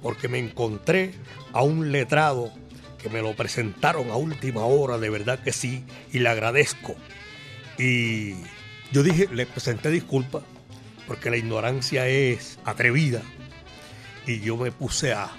porque 0.02 0.28
me 0.28 0.38
encontré 0.38 1.12
a 1.52 1.62
un 1.62 1.92
letrado 1.92 2.52
que 2.98 3.08
me 3.08 3.22
lo 3.22 3.34
presentaron 3.34 4.10
a 4.10 4.16
última 4.16 4.64
hora, 4.64 4.98
de 4.98 5.10
verdad 5.10 5.40
que 5.40 5.52
sí, 5.52 5.84
y 6.12 6.18
le 6.18 6.28
agradezco. 6.28 6.94
Y 7.78 8.34
yo 8.92 9.02
dije, 9.02 9.28
le 9.32 9.46
presenté 9.46 9.90
disculpas, 9.90 10.42
porque 11.06 11.30
la 11.30 11.36
ignorancia 11.36 12.06
es 12.08 12.58
atrevida, 12.64 13.22
y 14.26 14.40
yo 14.40 14.56
me 14.56 14.70
puse 14.70 15.12
a 15.12 15.30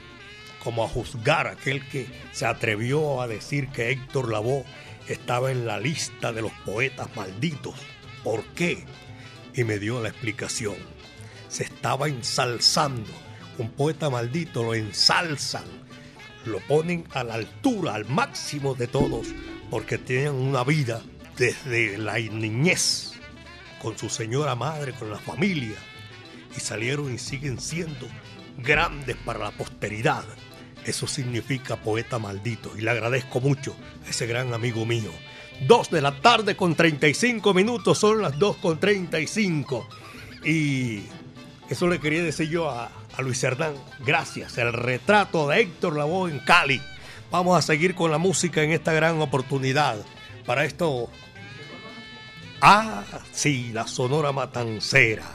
como 0.63 0.84
a 0.84 0.88
juzgar 0.88 1.47
a 1.47 1.52
aquel 1.52 1.86
que 1.89 2.08
se 2.32 2.45
atrevió 2.45 3.21
a 3.21 3.28
decir 3.28 3.67
que 3.69 3.91
Héctor 3.91 4.32
Lavoe 4.32 4.63
estaba 5.08 5.52
en 5.52 5.65
la 5.65 5.80
lista 5.80 6.32
de 6.32 6.41
los 6.41 6.54
poetas 6.65 7.13
malditos. 7.15 7.76
¿Por 8.23 8.43
qué? 8.54 8.86
Y 9.54 9.65
me 9.65 9.78
dio 9.78 10.02
la 10.02 10.10
explicación. 10.10 10.76
Se 11.49 11.63
estaba 11.63 12.08
ensalzando. 12.08 13.12
Un 13.57 13.69
poeta 13.71 14.09
maldito 14.09 14.63
lo 14.63 14.73
ensalzan, 14.73 15.65
lo 16.45 16.59
ponen 16.61 17.05
a 17.13 17.23
la 17.23 17.35
altura, 17.35 17.95
al 17.95 18.05
máximo 18.05 18.73
de 18.73 18.87
todos, 18.87 19.27
porque 19.69 19.97
tienen 19.97 20.33
una 20.33 20.63
vida 20.63 21.01
desde 21.37 21.97
la 21.97 22.17
niñez, 22.17 23.13
con 23.81 23.97
su 23.97 24.09
señora 24.09 24.55
madre, 24.55 24.93
con 24.93 25.09
la 25.09 25.19
familia, 25.19 25.75
y 26.55 26.59
salieron 26.59 27.13
y 27.13 27.17
siguen 27.17 27.59
siendo 27.59 28.07
grandes 28.57 29.15
para 29.17 29.39
la 29.39 29.51
posteridad. 29.51 30.23
Eso 30.85 31.07
significa 31.07 31.77
poeta 31.77 32.19
maldito 32.19 32.71
y 32.77 32.81
le 32.81 32.89
agradezco 32.91 33.39
mucho 33.39 33.75
a 34.05 34.09
ese 34.09 34.25
gran 34.25 34.53
amigo 34.53 34.85
mío. 34.85 35.11
Dos 35.67 35.89
de 35.89 36.01
la 36.01 36.19
tarde 36.19 36.55
con 36.55 36.75
35 36.75 37.53
minutos, 37.53 37.97
son 37.97 38.21
las 38.21 38.37
2 38.37 38.57
con 38.57 38.79
35. 38.79 39.87
Y 40.43 41.03
eso 41.69 41.87
le 41.87 41.99
quería 41.99 42.23
decir 42.23 42.49
yo 42.49 42.69
a, 42.69 42.91
a 43.17 43.21
Luis 43.21 43.43
Hernán. 43.43 43.76
Gracias. 44.06 44.58
El 44.58 44.73
retrato 44.73 45.47
de 45.47 45.62
Héctor 45.62 45.97
Lavoe 45.97 46.32
en 46.32 46.39
Cali. 46.39 46.82
Vamos 47.32 47.58
a 47.58 47.62
seguir 47.62 47.95
con 47.95 48.12
la 48.12 48.17
música 48.17 48.62
en 48.62 48.71
esta 48.71 48.93
gran 48.93 49.21
oportunidad. 49.21 49.97
Para 50.45 50.65
esto. 50.65 51.10
Ah, 52.62 53.04
sí, 53.32 53.71
la 53.73 53.88
Sonora 53.88 54.32
Matancera. 54.32 55.30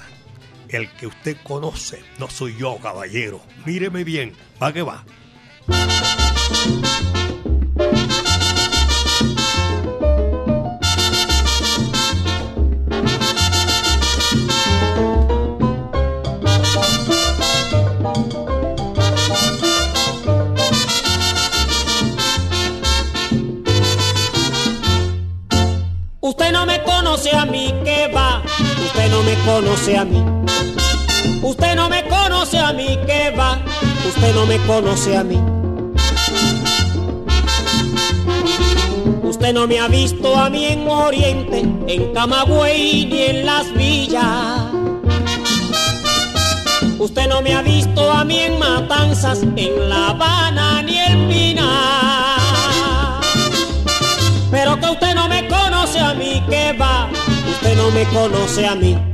El 0.68 0.90
que 0.92 1.06
usted 1.06 1.36
conoce, 1.42 2.02
no 2.18 2.28
soy 2.28 2.56
yo, 2.56 2.78
caballero. 2.78 3.40
Míreme 3.64 4.04
bien, 4.04 4.34
va 4.62 4.72
que 4.72 4.82
va. 4.82 5.04
Usted 31.42 31.74
no 31.74 31.88
me 31.88 32.04
conoce 32.06 32.58
a 32.58 32.72
mí, 32.72 32.98
¿qué 33.06 33.30
va? 33.30 33.58
Usted 34.06 34.34
no 34.34 34.44
me 34.44 34.58
conoce 34.66 35.16
a 35.16 35.24
mí. 35.24 35.40
Usted 39.22 39.54
no 39.54 39.66
me 39.66 39.78
ha 39.78 39.88
visto 39.88 40.36
a 40.36 40.50
mí 40.50 40.66
en 40.66 40.86
Oriente, 40.86 41.60
en 41.60 42.12
Camagüey 42.12 43.06
ni 43.06 43.22
en 43.22 43.46
las 43.46 43.72
villas. 43.72 44.66
Usted 46.98 47.28
no 47.28 47.40
me 47.40 47.54
ha 47.54 47.62
visto 47.62 48.12
a 48.12 48.24
mí 48.24 48.38
en 48.40 48.58
Matanzas, 48.58 49.42
en 49.56 49.88
La 49.88 50.08
Habana 50.08 50.82
ni 50.82 50.98
en 50.98 51.28
Pinar. 51.28 52.40
Pero 54.50 54.78
que 54.78 54.90
usted 54.90 55.14
no 55.14 55.26
me 55.26 55.48
conoce 55.48 56.00
a 56.00 56.12
mí, 56.12 56.42
que 56.50 56.74
va, 56.74 57.08
usted 57.50 57.76
no 57.76 57.90
me 57.92 58.04
conoce 58.06 58.66
a 58.66 58.74
mí. 58.74 59.07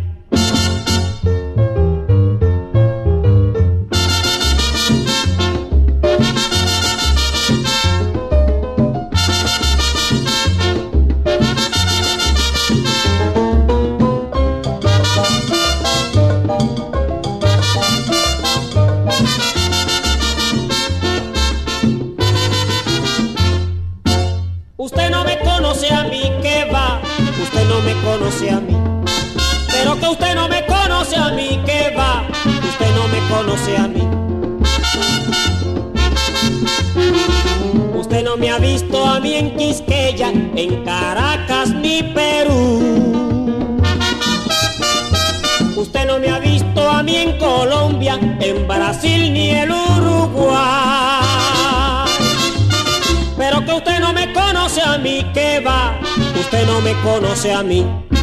A 57.54 57.62
mí. 57.62 58.13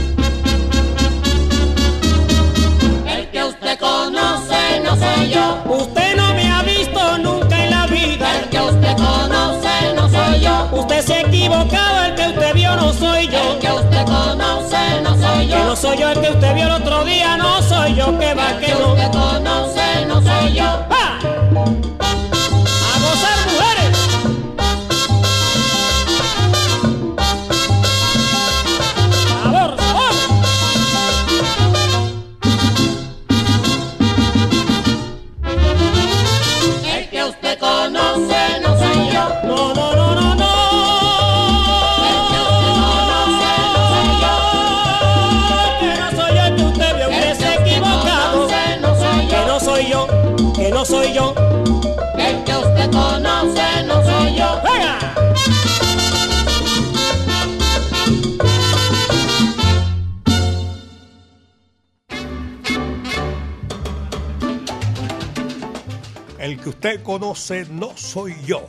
Que 66.61 66.69
usted 66.69 67.03
conoce 67.03 67.65
no 67.69 67.95
soy 67.97 68.35
yo. 68.45 68.67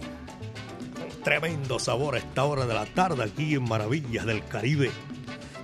Tremendo 1.24 1.78
sabor 1.78 2.14
a 2.14 2.18
esta 2.18 2.44
hora 2.44 2.66
de 2.66 2.74
la 2.74 2.86
tarde 2.86 3.24
aquí 3.24 3.54
en 3.54 3.64
Maravillas 3.64 4.26
del 4.26 4.44
Caribe. 4.46 4.90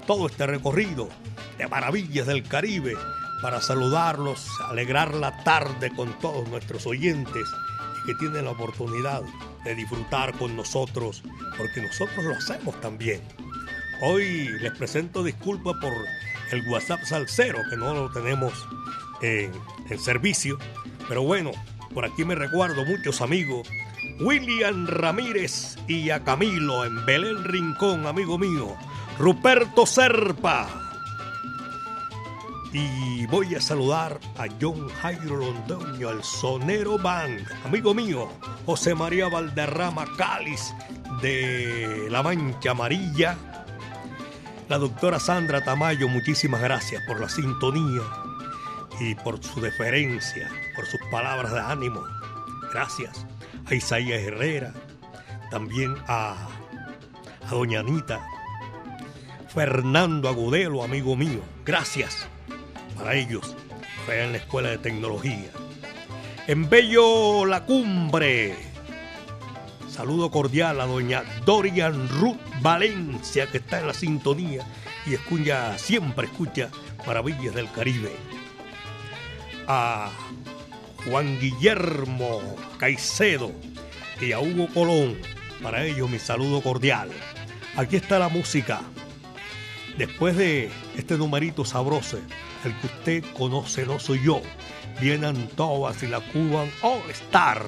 Todo 0.07 0.27
este 0.27 0.47
recorrido 0.47 1.09
de 1.57 1.67
Maravillas 1.67 2.27
del 2.27 2.43
Caribe 2.43 2.95
para 3.43 3.61
saludarlos, 3.61 4.47
alegrar 4.69 5.15
la 5.15 5.43
tarde 5.43 5.91
con 5.95 6.19
todos 6.19 6.49
nuestros 6.49 6.87
oyentes 6.87 7.49
y 8.03 8.07
que 8.07 8.15
tienen 8.17 8.45
la 8.45 8.51
oportunidad 8.51 9.23
de 9.65 9.75
disfrutar 9.75 10.37
con 10.37 10.57
nosotros, 10.57 11.23
porque 11.57 11.83
nosotros 11.83 12.25
lo 12.25 12.35
hacemos 12.35 12.81
también. 12.81 13.23
Hoy 14.03 14.49
les 14.61 14.77
presento 14.77 15.25
disculpas 15.25 15.77
por 15.81 15.93
el 16.53 16.69
WhatsApp 16.69 17.03
Salcero, 17.05 17.59
que 17.69 17.77
no 17.77 17.95
lo 17.95 18.11
tenemos 18.11 18.53
en, 19.23 19.53
en 19.89 19.99
servicio, 19.99 20.59
pero 21.09 21.23
bueno, 21.23 21.51
Por 21.95 22.05
aquí 22.05 22.25
me 22.25 22.35
recuerdo 22.35 22.85
muchos 22.85 23.21
amigos. 23.21 23.69
William 24.21 24.87
Ramírez 24.87 25.77
y 25.87 26.11
a 26.11 26.23
Camilo 26.25 26.85
en 26.85 27.05
Belén 27.07 27.45
Rincón, 27.45 28.07
amigo 28.07 28.39
mío. 28.39 28.77
Ruperto 29.19 29.87
Serpa. 29.87 30.69
Y 32.73 33.27
voy 33.27 33.55
a 33.55 33.61
saludar 33.61 34.21
a 34.37 34.47
John 34.61 34.89
Jairo 34.89 35.37
Londoño, 35.37 36.11
el 36.11 36.23
Sonero 36.23 36.99
Band, 36.99 37.47
amigo 37.65 37.95
mío, 37.95 38.29
José 38.67 38.95
María 38.95 39.29
Valderrama 39.29 40.05
Cáliz 40.19 40.75
de 41.23 42.09
La 42.11 42.23
Mancha 42.23 42.73
Amarilla. 42.73 43.37
La 44.69 44.77
doctora 44.77 45.19
Sandra 45.19 45.65
Tamayo, 45.65 46.09
muchísimas 46.09 46.61
gracias 46.61 47.03
por 47.07 47.21
la 47.21 47.29
sintonía 47.31 48.03
y 49.01 49.15
por 49.15 49.43
su 49.43 49.61
deferencia, 49.61 50.51
por 50.79 50.87
sus 50.87 51.01
palabras 51.11 51.51
de 51.51 51.59
ánimo. 51.59 52.05
Gracias 52.73 53.27
a 53.67 53.75
Isaías 53.75 54.23
Herrera, 54.23 54.73
también 55.51 55.97
a, 56.07 56.37
a 57.45 57.51
Doña 57.51 57.81
Anita, 57.81 58.25
Fernando 59.53 60.29
Agudelo, 60.29 60.85
amigo 60.85 61.17
mío. 61.17 61.41
Gracias 61.65 62.29
para 62.97 63.17
ellos, 63.17 63.57
que 64.07 64.23
en 64.23 64.31
la 64.31 64.39
Escuela 64.39 64.69
de 64.69 64.79
Tecnología. 64.79 65.51
En 66.47 66.71
Bello 66.71 67.45
La 67.45 67.65
Cumbre, 67.65 68.55
saludo 69.91 70.31
cordial 70.31 70.81
a 70.81 70.87
doña 70.87 71.25
Dorian 71.45 72.09
Ruth 72.09 72.39
Valencia, 72.63 73.49
que 73.49 73.59
está 73.59 73.81
en 73.81 73.89
la 73.89 73.95
sintonía 73.95 74.65
y 75.07 75.15
escucha, 75.15 75.77
siempre 75.77 76.27
escucha 76.27 76.71
Maravillas 77.05 77.57
del 77.57 77.69
Caribe. 77.73 78.15
A 79.67 80.11
Juan 81.05 81.39
Guillermo 81.41 82.41
Caicedo 82.79 83.53
y 84.21 84.33
a 84.33 84.41
Hugo 84.41 84.69
Colón, 84.73 85.17
para 85.63 85.85
ellos 85.85 86.11
mi 86.11 86.19
saludo 86.19 86.61
cordial. 86.61 87.11
Aquí 87.77 87.97
está 87.97 88.19
la 88.19 88.29
música. 88.29 88.81
Después 89.97 90.37
de 90.37 90.71
este 90.97 91.17
numerito 91.17 91.65
sabroso, 91.65 92.19
el 92.65 92.75
que 92.81 92.87
usted 92.87 93.25
conoce 93.37 93.87
no 93.87 93.99
soy 93.99 94.25
yo. 94.25 94.43
Vienen 95.01 95.49
todas 95.49 96.03
y 96.03 96.09
la 96.09 96.21
Cuban 96.21 96.71
All 96.83 97.09
Star. 97.11 97.65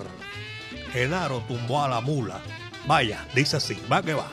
Genaro 0.93 1.43
tumbó 1.47 1.83
a 1.83 1.89
la 1.89 2.01
mula. 2.01 2.41
Vaya, 2.87 3.27
dice 3.35 3.57
así, 3.57 3.79
va 3.91 4.03
que 4.03 4.15
va. 4.15 4.31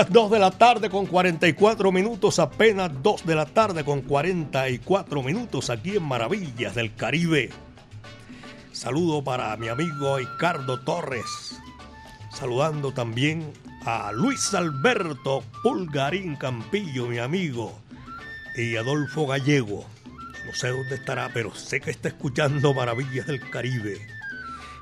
Las 0.00 0.10
2 0.10 0.30
de 0.30 0.38
la 0.38 0.50
tarde 0.50 0.88
con 0.88 1.04
44 1.04 1.92
minutos, 1.92 2.38
apenas 2.38 2.90
2 3.02 3.26
de 3.26 3.34
la 3.34 3.44
tarde 3.44 3.84
con 3.84 4.00
44 4.00 5.22
minutos 5.22 5.68
aquí 5.68 5.94
en 5.94 6.04
Maravillas 6.04 6.74
del 6.74 6.94
Caribe. 6.94 7.50
Saludo 8.72 9.22
para 9.22 9.54
mi 9.58 9.68
amigo 9.68 10.16
Ricardo 10.16 10.80
Torres. 10.80 11.60
Saludando 12.32 12.92
también 12.92 13.52
a 13.84 14.10
Luis 14.12 14.54
Alberto 14.54 15.44
Pulgarín 15.62 16.36
Campillo, 16.36 17.06
mi 17.06 17.18
amigo. 17.18 17.78
Y 18.56 18.76
Adolfo 18.76 19.26
Gallego. 19.26 19.84
No 20.46 20.54
sé 20.54 20.68
dónde 20.68 20.94
estará, 20.94 21.28
pero 21.34 21.54
sé 21.54 21.82
que 21.82 21.90
está 21.90 22.08
escuchando 22.08 22.72
Maravillas 22.72 23.26
del 23.26 23.50
Caribe. 23.50 24.00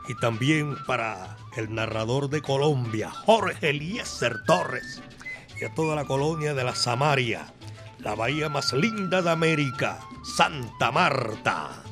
Y 0.09 0.15
también 0.15 0.77
para 0.87 1.37
el 1.59 1.75
narrador 1.75 2.31
de 2.31 2.41
Colombia, 2.41 3.11
Jorge 3.11 3.71
Eliezer 3.71 4.45
Torres, 4.45 5.03
y 5.61 5.65
a 5.65 5.75
toda 5.75 5.97
la 5.97 6.05
colonia 6.05 6.55
de 6.55 6.65
la 6.65 6.75
Samaria, 6.75 7.53
la 7.99 8.15
bahía 8.15 8.49
más 8.49 8.73
linda 8.73 9.23
de 9.23 9.31
América, 9.31 10.01
Santa 10.37 10.91
Marta, 10.91 11.83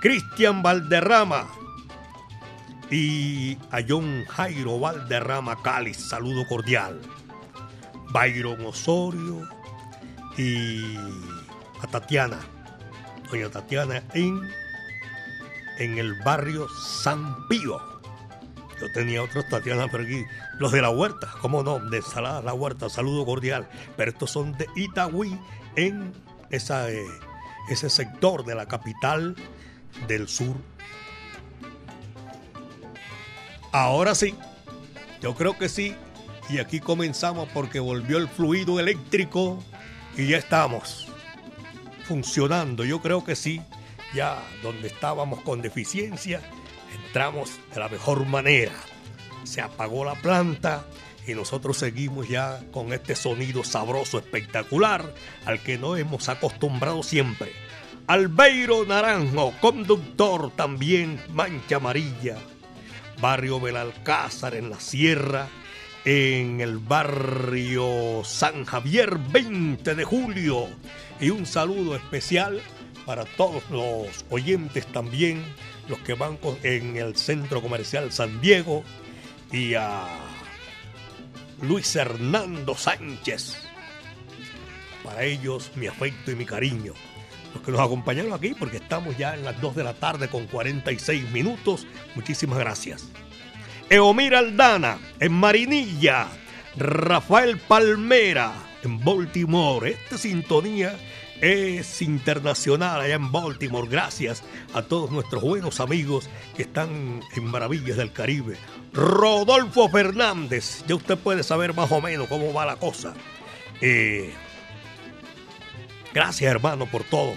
Cristian 0.00 0.62
Valderrama 0.62 1.48
y 2.90 3.56
a 3.70 3.80
John 3.86 4.24
Jairo 4.26 4.78
Valderrama 4.78 5.62
Cáliz, 5.62 5.96
saludo 5.96 6.46
cordial, 6.46 7.00
Byron 8.12 8.64
Osorio 8.66 9.48
y 10.38 10.96
a 11.82 11.86
Tatiana, 11.90 12.38
doña 13.30 13.50
Tatiana 13.50 14.02
en 14.14 14.40
en 15.78 15.98
el 15.98 16.14
barrio 16.22 16.68
San 16.68 17.46
Pío. 17.48 17.95
Yo 18.80 18.90
tenía 18.92 19.22
otros 19.22 19.48
Tatiana 19.48 19.88
por 19.88 20.04
los 20.58 20.72
de 20.72 20.82
la 20.82 20.90
huerta, 20.90 21.32
cómo 21.40 21.62
no, 21.62 21.78
de 21.78 21.98
Ensalada 21.98 22.42
La 22.42 22.52
Huerta, 22.52 22.90
saludo 22.90 23.24
cordial, 23.24 23.68
pero 23.96 24.10
estos 24.10 24.30
son 24.30 24.52
de 24.52 24.66
Itagüí 24.76 25.38
en 25.76 26.12
esa, 26.50 26.90
eh, 26.90 27.06
ese 27.70 27.88
sector 27.88 28.44
de 28.44 28.54
la 28.54 28.66
capital 28.66 29.34
del 30.06 30.28
sur. 30.28 30.56
Ahora 33.72 34.14
sí, 34.14 34.34
yo 35.22 35.34
creo 35.34 35.56
que 35.56 35.68
sí, 35.68 35.94
y 36.48 36.58
aquí 36.58 36.80
comenzamos 36.80 37.48
porque 37.52 37.80
volvió 37.80 38.18
el 38.18 38.28
fluido 38.28 38.78
eléctrico 38.78 39.62
y 40.16 40.28
ya 40.28 40.38
estamos 40.38 41.08
funcionando, 42.04 42.84
yo 42.84 43.00
creo 43.00 43.24
que 43.24 43.34
sí, 43.36 43.60
ya 44.14 44.42
donde 44.62 44.88
estábamos 44.88 45.40
con 45.42 45.60
deficiencia, 45.60 46.40
entramos 46.96 47.58
de 47.72 47.80
la 47.80 47.88
mejor 47.88 48.26
manera. 48.26 48.74
Se 49.44 49.60
apagó 49.60 50.04
la 50.04 50.14
planta 50.14 50.86
y 51.26 51.34
nosotros 51.34 51.78
seguimos 51.78 52.28
ya 52.28 52.60
con 52.72 52.92
este 52.92 53.16
sonido 53.16 53.64
sabroso, 53.64 54.18
espectacular, 54.18 55.12
al 55.44 55.60
que 55.60 55.78
no 55.78 55.96
hemos 55.96 56.28
acostumbrado 56.28 57.02
siempre. 57.02 57.52
Albeiro 58.06 58.84
Naranjo, 58.84 59.52
conductor 59.60 60.52
también, 60.52 61.20
Mancha 61.30 61.76
Amarilla, 61.76 62.36
barrio 63.20 63.60
Belalcázar 63.60 64.54
en 64.54 64.70
la 64.70 64.78
Sierra, 64.78 65.48
en 66.04 66.60
el 66.60 66.78
barrio 66.78 68.22
San 68.24 68.64
Javier 68.64 69.18
20 69.18 69.96
de 69.96 70.04
julio. 70.04 70.68
Y 71.20 71.30
un 71.30 71.46
saludo 71.46 71.96
especial 71.96 72.60
para 73.04 73.24
todos 73.24 73.62
los 73.70 74.24
oyentes 74.30 74.86
también, 74.86 75.44
los 75.88 75.98
que 76.00 76.14
van 76.14 76.38
en 76.62 76.96
el 76.96 77.16
centro 77.16 77.62
comercial 77.62 78.12
San 78.12 78.40
Diego 78.40 78.84
y 79.52 79.74
a 79.74 80.06
Luis 81.62 81.94
Hernando 81.96 82.76
Sánchez. 82.76 83.56
Para 85.02 85.22
ellos 85.22 85.70
mi 85.76 85.86
afecto 85.86 86.30
y 86.30 86.34
mi 86.34 86.44
cariño. 86.44 86.92
Los 87.54 87.62
que 87.62 87.72
nos 87.72 87.80
acompañaron 87.80 88.32
aquí 88.32 88.54
porque 88.58 88.78
estamos 88.78 89.16
ya 89.16 89.34
en 89.34 89.44
las 89.44 89.60
2 89.60 89.76
de 89.76 89.84
la 89.84 89.94
tarde 89.94 90.28
con 90.28 90.46
46 90.46 91.30
minutos. 91.30 91.86
Muchísimas 92.14 92.58
gracias. 92.58 93.08
Eomir 93.88 94.34
Aldana 94.34 94.98
en 95.20 95.32
Marinilla. 95.32 96.28
Rafael 96.76 97.58
Palmera 97.58 98.52
en 98.82 99.02
Baltimore. 99.02 99.90
Esta 99.90 100.18
sintonía 100.18 100.94
es 101.40 102.02
internacional 102.02 103.00
allá 103.00 103.14
en 103.14 103.30
Baltimore. 103.30 103.88
Gracias 103.88 104.42
a 104.74 104.82
todos 104.82 105.10
nuestros 105.10 105.42
buenos 105.42 105.80
amigos 105.80 106.28
que 106.56 106.62
están 106.62 107.20
en 107.34 107.44
Maravillas 107.44 107.96
del 107.96 108.12
Caribe. 108.12 108.56
Rodolfo 108.92 109.88
Fernández, 109.88 110.84
ya 110.86 110.94
usted 110.94 111.18
puede 111.18 111.42
saber 111.42 111.74
más 111.74 111.92
o 111.92 112.00
menos 112.00 112.28
cómo 112.28 112.52
va 112.52 112.64
la 112.64 112.76
cosa. 112.76 113.14
Eh, 113.80 114.32
gracias 116.14 116.50
hermano 116.50 116.86
por 116.86 117.04
todo. 117.04 117.34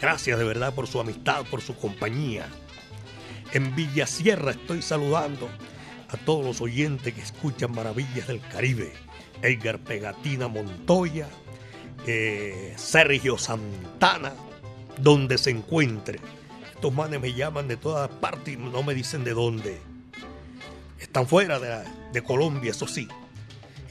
Gracias 0.00 0.36
de 0.36 0.44
verdad 0.44 0.74
por 0.74 0.88
su 0.88 1.00
amistad, 1.00 1.44
por 1.50 1.60
su 1.60 1.76
compañía. 1.76 2.46
En 3.52 3.74
Villa 3.76 4.06
Sierra 4.06 4.50
estoy 4.50 4.82
saludando 4.82 5.48
a 6.08 6.16
todos 6.16 6.44
los 6.44 6.60
oyentes 6.60 7.14
que 7.14 7.20
escuchan 7.20 7.72
Maravillas 7.72 8.26
del 8.26 8.40
Caribe. 8.40 8.92
Edgar 9.42 9.78
Pegatina 9.78 10.48
Montoya, 10.48 11.28
eh, 12.06 12.74
Sergio 12.76 13.38
Santana, 13.38 14.32
donde 14.98 15.38
se 15.38 15.50
encuentre. 15.50 16.18
Estos 16.74 16.92
manes 16.92 17.20
me 17.20 17.32
llaman 17.32 17.68
de 17.68 17.76
todas 17.76 18.08
partes 18.08 18.54
y 18.54 18.56
no 18.56 18.82
me 18.82 18.94
dicen 18.94 19.22
de 19.24 19.34
dónde. 19.34 19.80
Están 20.98 21.28
fuera 21.28 21.60
de, 21.60 22.22
Colombia, 22.22 22.70
eso 22.70 22.88
sí, 22.88 23.06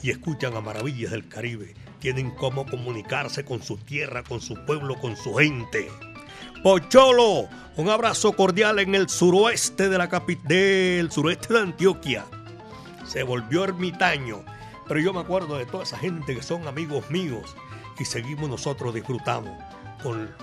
y 0.02 0.10
escuchan 0.10 0.56
a 0.56 0.60
Maravillas 0.60 1.12
del 1.12 1.26
Caribe. 1.28 1.74
Tienen 2.00 2.32
cómo 2.32 2.66
comunicarse 2.66 3.44
con 3.44 3.62
su 3.62 3.78
tierra, 3.78 4.22
con 4.24 4.40
su 4.40 4.56
pueblo, 4.66 5.00
con 5.00 5.16
su 5.16 5.34
gente. 5.34 5.88
Pocholo, 6.62 7.48
un 7.76 7.88
abrazo 7.88 8.32
cordial 8.32 8.78
en 8.78 8.94
el 8.94 9.08
suroeste 9.08 9.88
de 9.88 9.98
la 9.98 10.08
capital, 10.08 10.48
del 10.48 11.10
suroeste 11.10 11.54
de 11.54 11.60
Antioquia. 11.60 12.26
Se 13.06 13.22
volvió 13.22 13.64
ermitaño, 13.64 14.44
pero 14.86 15.00
yo 15.00 15.12
me 15.12 15.20
acuerdo 15.20 15.56
de 15.56 15.66
toda 15.66 15.84
esa 15.84 15.98
gente 15.98 16.34
que 16.34 16.42
son 16.42 16.66
amigos 16.66 17.10
míos 17.10 17.56
y 17.98 18.04
seguimos 18.04 18.48
nosotros 18.48 18.94
disfrutando 18.94 19.56
con 20.02 20.34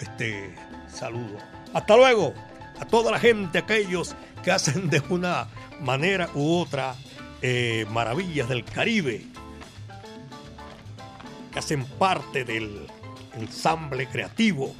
este 0.00 0.54
saludo. 0.92 1.38
Hasta 1.72 1.96
luego 1.96 2.34
a 2.80 2.84
toda 2.84 3.10
la 3.10 3.18
gente, 3.18 3.58
aquellos 3.58 4.14
que 4.42 4.50
hacen 4.50 4.90
de 4.90 5.02
una 5.08 5.48
manera 5.80 6.28
u 6.34 6.58
otra 6.58 6.94
eh, 7.42 7.86
maravillas 7.90 8.48
del 8.48 8.64
Caribe, 8.64 9.24
que 11.52 11.58
hacen 11.58 11.84
parte 11.84 12.44
del 12.44 12.86
ensamble 13.34 14.08
creativo, 14.08 14.74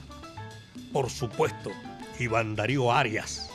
por 0.93 1.11
supuesto, 1.11 1.71
Iván 2.19 2.57
Darío 2.57 2.93
Arias. 2.93 3.51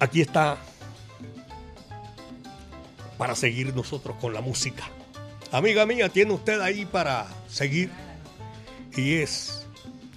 Aquí 0.00 0.20
está 0.20 0.58
para 3.16 3.34
seguir 3.34 3.74
nosotros 3.74 4.16
con 4.20 4.32
la 4.32 4.40
música. 4.40 4.84
Amiga 5.50 5.86
mía, 5.86 6.10
tiene 6.10 6.34
usted 6.34 6.60
ahí 6.60 6.84
para 6.84 7.26
seguir. 7.48 7.90
Y 8.94 9.14
es 9.14 9.66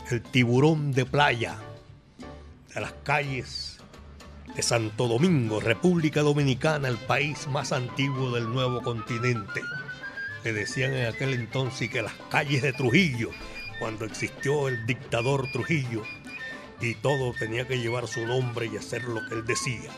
el 0.10 0.22
tiburón 0.22 0.92
de 0.92 1.06
playa 1.06 1.56
de 2.74 2.82
las 2.82 2.92
calles 3.04 3.78
de 4.54 4.62
Santo 4.62 5.08
Domingo, 5.08 5.62
República 5.62 6.22
Dominicana, 6.22 6.90
el 6.90 6.98
país 6.98 7.48
más 7.48 7.72
antiguo 7.72 8.32
del 8.32 8.52
nuevo 8.52 8.82
continente. 8.82 9.62
Le 10.44 10.52
decían 10.52 10.94
en 10.94 11.06
aquel 11.06 11.34
entonces 11.34 11.90
que 11.90 12.02
las 12.02 12.14
calles 12.30 12.62
de 12.62 12.74
Trujillo, 12.74 13.30
cuando 13.80 14.04
existió 14.04 14.68
el 14.68 14.86
dictador 14.86 15.50
Trujillo, 15.54 16.04
y 16.82 16.96
todo 16.96 17.34
tenía 17.40 17.66
que 17.66 17.80
llevar 17.80 18.08
su 18.08 18.26
nombre 18.28 18.66
y 18.66 18.76
hacer 18.76 19.04
lo 19.06 19.26
que 19.30 19.36
él 19.36 19.46
decía. 19.46 19.92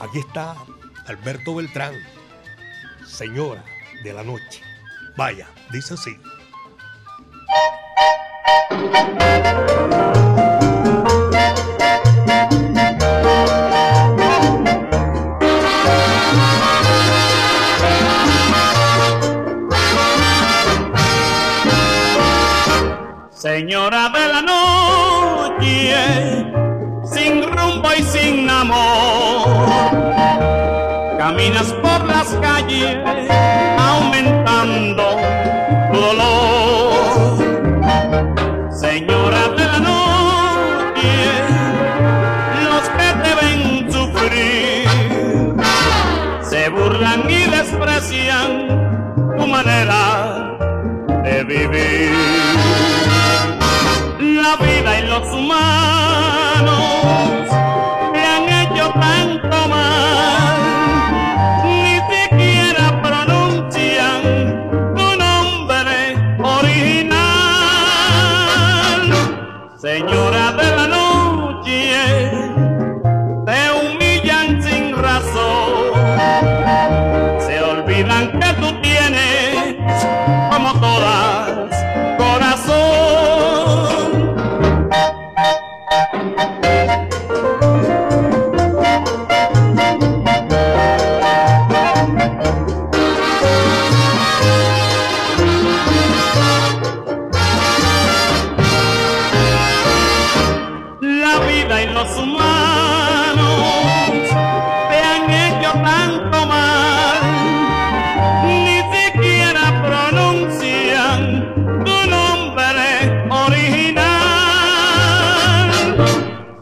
Aquí 0.00 0.18
está 0.18 0.56
Alberto 1.06 1.54
Beltrán, 1.54 1.94
señora 3.06 3.64
de 4.02 4.12
la 4.12 4.22
noche. 4.22 4.62
Vaya, 5.16 5.48
dice 5.70 5.94
así. 5.94 6.16
Señora 23.32 24.10
de 24.10 24.28
la 24.28 24.42
noche, 24.42 25.94
sin 27.04 27.42
rumbo 27.42 27.88
y 27.98 28.02
sin 28.02 28.50
amor, 28.50 29.48
caminas 31.18 31.72
por 31.82 32.04
las 32.04 32.28
calles 32.36 33.19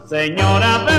Señora 0.05 0.98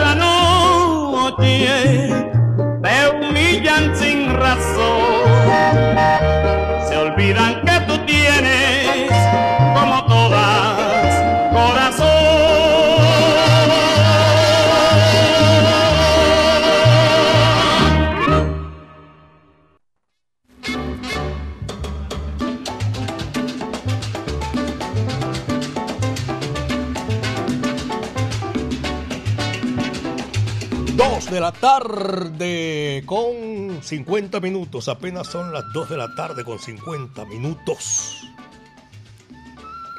tarde 31.60 33.02
con 33.04 33.82
50 33.82 34.40
minutos. 34.40 34.88
Apenas 34.88 35.26
son 35.26 35.52
las 35.52 35.64
2 35.74 35.90
de 35.90 35.96
la 35.98 36.14
tarde 36.14 36.42
con 36.42 36.58
50 36.58 37.26
minutos. 37.26 38.26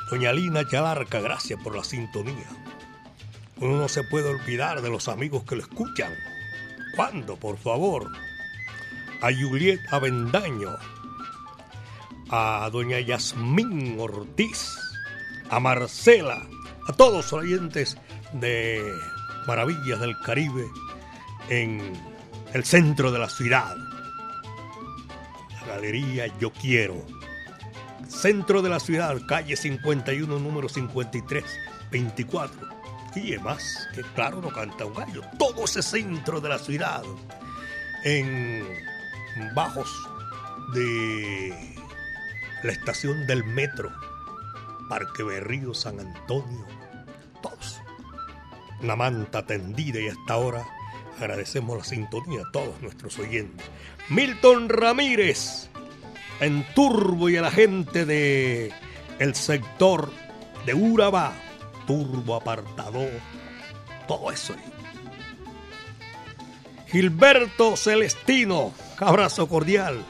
Doña 0.10 0.34
Lina 0.34 0.68
Chalarca, 0.68 1.22
gracias 1.22 1.62
por 1.62 1.76
la 1.76 1.84
sintonía. 1.84 2.48
Uno 3.58 3.78
no 3.78 3.88
se 3.88 4.04
puede 4.04 4.30
olvidar 4.30 4.82
de 4.82 4.90
los 4.90 5.08
amigos 5.08 5.44
que 5.44 5.56
lo 5.56 5.62
escuchan. 5.62 6.12
¿Cuándo, 6.96 7.38
por 7.38 7.58
favor? 7.58 8.12
A 9.22 9.30
Juliet 9.32 9.80
Avendaño, 9.92 10.76
a 12.32 12.68
doña 12.74 13.00
Yasmín 13.00 14.00
Ortiz, 14.00 14.76
a 15.50 15.60
Marcela, 15.60 16.42
a 16.88 16.94
todos 16.94 17.14
los 17.14 17.34
oyentes 17.34 17.98
de 18.34 18.82
Maravillas 19.46 20.00
del 20.00 20.20
Caribe 20.22 20.66
en 21.50 21.94
el 22.54 22.64
centro 22.64 23.12
de 23.12 23.20
la 23.20 23.30
ciudad. 23.30 23.76
La 25.62 25.76
galería 25.76 26.28
Yo 26.40 26.52
Quiero. 26.52 27.06
Centro 28.08 28.62
de 28.62 28.70
la 28.70 28.80
ciudad, 28.80 29.16
calle 29.28 29.56
51, 29.56 30.40
número 30.40 30.68
53, 30.68 31.44
24. 31.92 32.70
Y 33.16 33.38
más, 33.38 33.88
que 33.94 34.02
claro, 34.16 34.42
no 34.42 34.50
canta 34.50 34.86
un 34.86 34.94
gallo. 34.94 35.22
Todo 35.38 35.66
ese 35.66 35.82
centro 35.82 36.40
de 36.42 36.50
la 36.50 36.60
ciudad, 36.60 37.04
en 38.04 38.66
bajos 39.54 39.90
de 40.74 41.76
la 42.64 42.72
estación 42.72 43.26
del 43.28 43.44
metro, 43.44 43.92
Parque 44.90 45.24
Berrío, 45.24 45.74
San 45.74 46.00
Antonio, 46.00 46.66
todos. 47.42 47.82
Una 48.82 48.96
manta 48.96 49.46
tendida 49.46 50.00
y 50.00 50.08
hasta 50.08 50.34
ahora 50.34 50.66
agradecemos 51.22 51.78
la 51.78 51.84
sintonía 51.84 52.42
a 52.42 52.52
todos 52.52 52.82
nuestros 52.82 53.18
oyentes. 53.20 53.66
Milton 54.10 54.70
Ramírez 54.70 55.70
en 56.40 56.66
Turbo 56.74 57.30
y 57.30 57.38
a 57.38 57.42
la 57.42 57.52
gente 57.52 58.06
de 58.06 58.72
el 59.20 59.36
sector 59.36 60.12
de 60.66 60.74
Urabá, 60.74 61.34
Turbo 61.86 62.36
Apartador, 62.36 63.12
todo 64.08 64.32
eso. 64.32 64.56
Gilberto 66.88 67.78
Celestino, 67.78 68.74
abrazo 68.98 69.48
cordial. 69.48 70.04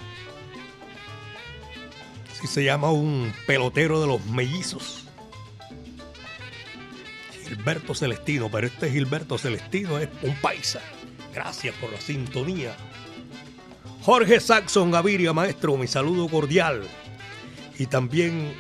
Así 2.32 2.47
se 2.47 2.64
llama 2.64 2.91
un 2.91 3.32
pelotero 3.45 4.01
de 4.01 4.07
los 4.07 4.26
mellizos. 4.26 5.05
Gilberto 7.43 7.93
Celestino, 7.93 8.49
pero 8.49 8.68
este 8.68 8.89
Gilberto 8.89 9.38
Celestino 9.38 9.99
es 9.99 10.07
un 10.24 10.34
paisa. 10.36 10.82
Gracias 11.34 11.75
por 11.75 11.91
la 11.91 12.01
sintonía. 12.01 12.75
Jorge 14.03 14.39
Saxon 14.39 14.91
Gaviria, 14.91 15.32
maestro, 15.34 15.77
mi 15.77 15.88
saludo 15.88 16.27
cordial. 16.27 16.84
Y 17.77 17.86
también 17.86 18.53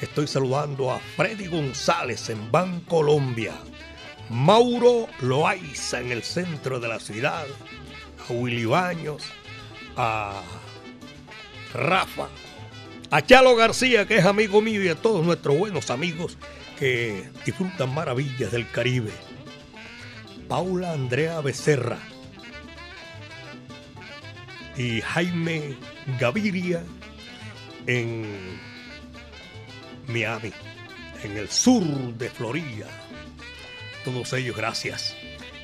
estoy 0.00 0.26
saludando 0.26 0.90
a 0.90 0.98
Freddy 0.98 1.46
González 1.46 2.30
en 2.30 2.50
Bancolombia. 2.50 3.54
Mauro 4.30 5.08
Loaiza 5.20 6.00
en 6.00 6.12
el 6.12 6.22
centro 6.22 6.80
de 6.80 6.88
la 6.88 7.00
ciudad. 7.00 7.46
A 8.28 8.32
Willy 8.32 8.64
Baños. 8.64 9.22
A 9.96 10.42
Rafa. 11.74 12.28
A 13.10 13.22
Chalo 13.22 13.56
García, 13.56 14.06
que 14.06 14.18
es 14.18 14.24
amigo 14.24 14.60
mío, 14.60 14.82
y 14.82 14.88
a 14.88 14.94
todos 14.94 15.24
nuestros 15.24 15.56
buenos 15.56 15.90
amigos 15.90 16.36
que 16.78 17.28
disfrutan 17.44 17.92
maravillas 17.92 18.52
del 18.52 18.70
Caribe. 18.70 19.10
Paula 20.48 20.92
Andrea 20.92 21.42
Becerra 21.42 21.98
y 24.78 25.02
Jaime 25.02 25.76
Gaviria 26.18 26.82
en 27.86 28.58
Miami, 30.06 30.52
en 31.22 31.36
el 31.36 31.50
sur 31.50 31.84
de 31.84 32.30
Florida. 32.30 32.86
Todos 34.06 34.32
ellos, 34.32 34.56
gracias. 34.56 35.14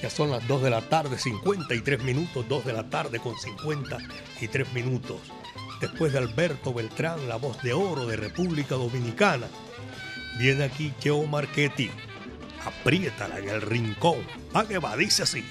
Ya 0.02 0.10
son 0.10 0.30
las 0.30 0.46
2 0.46 0.62
de 0.62 0.70
la 0.70 0.82
tarde, 0.82 1.18
53 1.18 2.02
minutos, 2.02 2.46
2 2.46 2.66
de 2.66 2.72
la 2.74 2.90
tarde 2.90 3.20
con 3.20 3.38
53 3.38 4.72
minutos. 4.74 5.20
Después 5.80 6.12
de 6.12 6.18
Alberto 6.18 6.74
Beltrán, 6.74 7.26
la 7.26 7.36
voz 7.36 7.62
de 7.62 7.72
oro 7.72 8.04
de 8.04 8.16
República 8.16 8.74
Dominicana, 8.74 9.46
viene 10.38 10.64
aquí 10.64 10.92
Cheo 11.00 11.26
Marchetti. 11.26 11.90
Apriétala 12.64 13.38
en 13.38 13.48
el 13.48 13.62
rincón. 13.62 14.18
Va, 14.54 14.96
dice 14.96 15.22
así. 15.22 15.44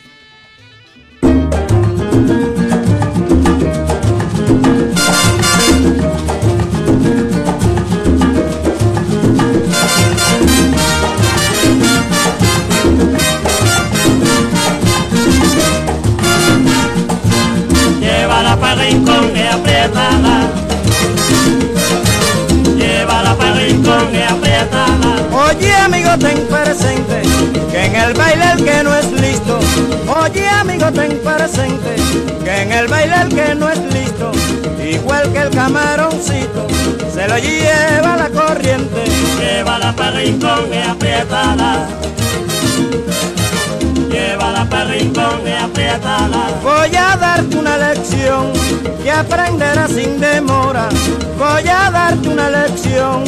Oye 25.49 25.73
amigo 25.75 26.09
ten 26.19 26.47
presente 26.47 27.21
que 27.71 27.85
en 27.85 27.95
el 27.95 28.13
baile 28.13 28.45
el 28.53 28.63
que 28.63 28.83
no 28.83 28.95
es 28.95 29.11
listo. 29.11 29.59
Oye 30.21 30.47
amigo 30.47 30.91
ten 30.91 31.19
presente 31.19 31.95
que 32.43 32.61
en 32.61 32.71
el 32.71 32.87
baile 32.87 33.15
el 33.23 33.29
que 33.29 33.55
no 33.55 33.69
es 33.69 33.79
listo. 33.93 34.31
Igual 34.81 35.31
que 35.31 35.39
el 35.39 35.49
camaroncito 35.49 36.67
se 37.13 37.27
lo 37.27 37.37
lleva 37.37 38.17
la 38.17 38.29
corriente. 38.29 39.03
Para 39.65 40.11
rincón 40.11 40.73
y 40.73 40.77
apriétala. 40.77 41.87
Llévala 41.87 42.52
Voy 46.63 46.95
a 46.95 47.17
darte 47.17 47.57
una 47.57 47.77
lección 47.77 48.51
que 49.03 49.11
aprenderás 49.11 49.91
sin 49.91 50.19
demora. 50.19 50.89
Voy 51.37 51.67
a 51.67 51.91
darte 51.91 52.29
una 52.29 52.49
lección 52.49 53.23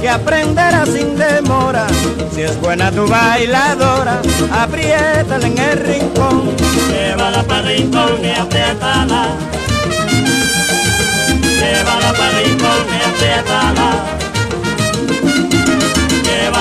que 0.00 0.08
aprenderás 0.08 0.88
sin 0.88 1.16
demora. 1.16 1.86
Si 2.34 2.42
es 2.42 2.60
buena 2.60 2.90
tu 2.90 3.06
bailadora, 3.06 4.20
apriétala 4.52 5.46
en 5.46 5.58
el 5.58 5.78
rincón. 5.78 6.56
Llévala 6.90 7.42
para 7.42 7.62
rincón 7.62 8.24
y 8.24 8.30
apriétala. 8.30 9.28
Llévala 11.60 12.12
para 12.12 12.38
rincón 12.40 12.86
y 12.88 13.08
apriétala. 13.08 14.29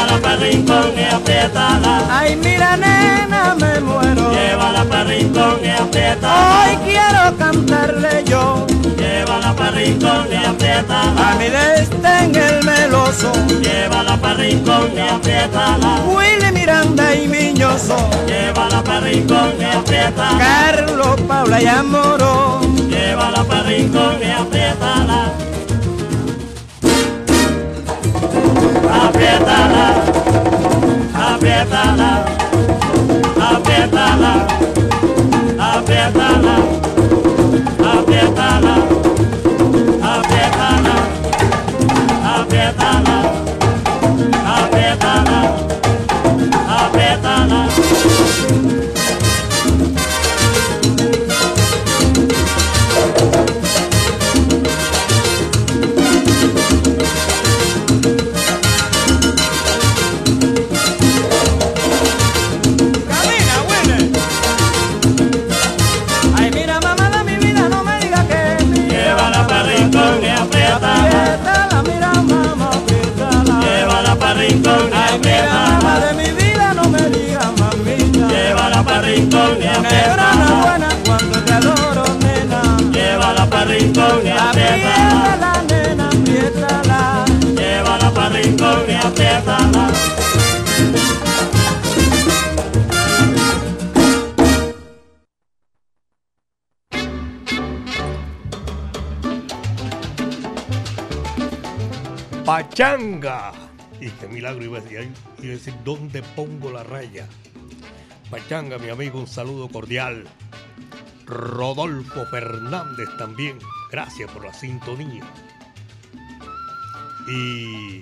Llévala 0.10 0.22
para 0.22 0.36
rincón 0.38 0.94
y 0.98 1.04
apriétala. 1.14 2.02
Ay, 2.10 2.36
mira 2.36 2.76
nena, 2.78 3.56
me 3.60 3.80
muero. 3.80 4.32
Llévala 4.32 4.84
para 4.86 5.04
rincón 5.04 5.60
y 5.64 5.70
apriétala. 5.70 6.66
Hoy 6.66 6.78
quiero 6.84 7.38
cantarle 7.38 8.24
yo. 8.26 8.66
Llévala 8.98 9.54
para 9.54 9.72
rincón 9.72 10.26
y 10.32 10.36
apriétala. 10.36 11.32
A 11.32 11.36
mi 11.36 11.46
desde 11.46 12.24
en 12.24 12.36
el 12.36 12.64
meloso. 12.64 13.32
Llévala 13.62 14.18
para 14.18 14.34
rincón 14.34 14.92
y 14.96 15.00
apriétala. 15.00 16.02
Willy 16.08 16.52
Miranda 16.54 17.14
y 17.14 17.28
Miñoso. 17.28 17.98
Llévala 18.26 18.84
para 18.84 19.02
rincón 19.02 19.54
y 19.60 19.64
apriétala. 19.64 20.40
Carlos, 20.40 21.22
Paula 21.28 21.62
y 21.62 21.68
Amoró. 21.68 22.62
Llévala 22.90 23.44
para 23.44 23.62
rincón 23.62 24.18
y 24.24 24.32
apriétala. 24.32 25.34
aperta-la, 28.88 29.88
aperta-la, 31.14 32.12
aperta-la, 33.52 34.34
aperta-la. 35.58 36.89
Rincón 79.30 80.62
buena 80.62 80.90
cuando 81.06 81.44
te 81.44 81.54
adoro, 81.54 82.04
nena. 82.20 82.78
Llévala 82.92 83.46
para 83.50 83.66
rincón 83.66 84.28
apriétala. 84.28 85.64
Nena, 85.68 86.08
apriétala. 86.08 87.26
Llévala 87.56 88.12
para 88.12 88.30
rincón 88.30 88.90
apriétala. 89.04 89.92
Pachanga. 102.46 103.52
Y 104.02 104.10
qué 104.12 104.28
milagro 104.28 104.64
iba 104.64 104.78
a 104.78 104.82
decir, 104.82 104.98
ay, 104.98 105.12
iba 105.40 105.54
a 105.54 105.58
decir, 105.58 105.74
¿dónde 105.84 106.24
pongo 106.36 106.72
la 106.72 106.84
raya? 106.84 107.28
Pachanga, 108.30 108.78
mi 108.78 108.90
amigo, 108.90 109.20
un 109.20 109.28
saludo 109.28 109.68
cordial. 109.70 110.28
Rodolfo 111.26 112.26
Fernández 112.28 113.10
también, 113.18 113.58
gracias 113.92 114.30
por 114.32 114.46
la 114.46 114.54
sintonía. 114.54 115.24
Y 117.28 118.02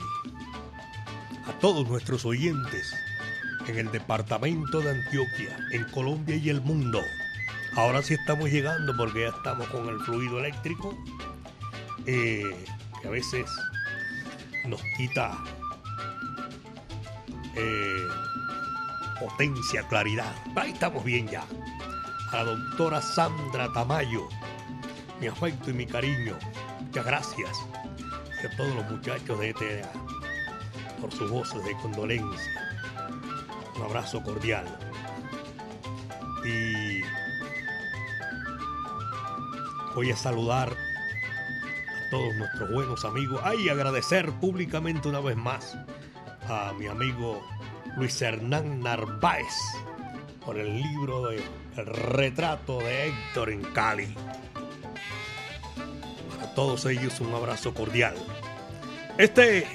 a 1.47 1.59
todos 1.59 1.87
nuestros 1.87 2.25
oyentes 2.25 2.93
en 3.67 3.77
el 3.77 3.91
departamento 3.91 4.81
de 4.81 4.91
Antioquia, 4.91 5.57
en 5.71 5.85
Colombia 5.91 6.35
y 6.35 6.49
el 6.49 6.61
mundo. 6.61 7.01
Ahora 7.75 8.01
sí 8.01 8.13
estamos 8.13 8.49
llegando 8.49 8.95
porque 8.97 9.21
ya 9.21 9.29
estamos 9.29 9.67
con 9.67 9.87
el 9.87 9.99
fluido 10.01 10.39
eléctrico, 10.39 10.97
eh, 12.05 12.65
que 13.01 13.07
a 13.07 13.11
veces 13.11 13.49
nos 14.65 14.81
quita 14.97 15.37
eh, 17.55 18.07
potencia, 19.19 19.87
claridad. 19.87 20.33
Ahí 20.55 20.71
estamos 20.71 21.03
bien 21.03 21.27
ya. 21.27 21.43
A 22.31 22.37
la 22.37 22.43
doctora 22.43 23.01
Sandra 23.01 23.71
Tamayo, 23.73 24.27
mi 25.19 25.27
afecto 25.27 25.69
y 25.69 25.73
mi 25.73 25.85
cariño. 25.85 26.37
Muchas 26.81 27.05
gracias. 27.05 27.65
Y 28.43 28.45
a 28.45 28.57
todos 28.57 28.75
los 28.75 28.89
muchachos 28.89 29.39
de 29.39 29.49
ETA 29.49 29.91
por 30.99 31.11
sus 31.11 31.29
voces 31.29 31.63
de 31.63 31.73
condolencia. 31.77 32.51
Un 33.75 33.83
abrazo 33.83 34.21
cordial. 34.23 34.65
Y 36.45 37.01
voy 39.95 40.11
a 40.11 40.15
saludar 40.15 40.69
a 40.69 42.09
todos 42.09 42.35
nuestros 42.35 42.71
buenos 42.71 43.05
amigos. 43.05 43.41
Ay, 43.43 43.69
agradecer 43.69 44.31
públicamente 44.33 45.09
una 45.09 45.19
vez 45.19 45.35
más 45.35 45.77
a 46.47 46.73
mi 46.77 46.87
amigo 46.87 47.43
Luis 47.97 48.21
Hernán 48.21 48.83
Narváez 48.83 49.55
por 50.45 50.59
el 50.59 50.83
libro 50.83 51.29
de 51.29 51.41
retrato 51.75 52.77
de 52.77 53.07
Héctor 53.07 53.49
en 53.49 53.63
Cali. 53.63 54.13
Para 56.29 56.53
todos 56.53 56.85
ellos 56.85 57.19
un 57.21 57.33
abrazo 57.33 57.73
cordial. 57.73 58.13
Este 59.17 59.65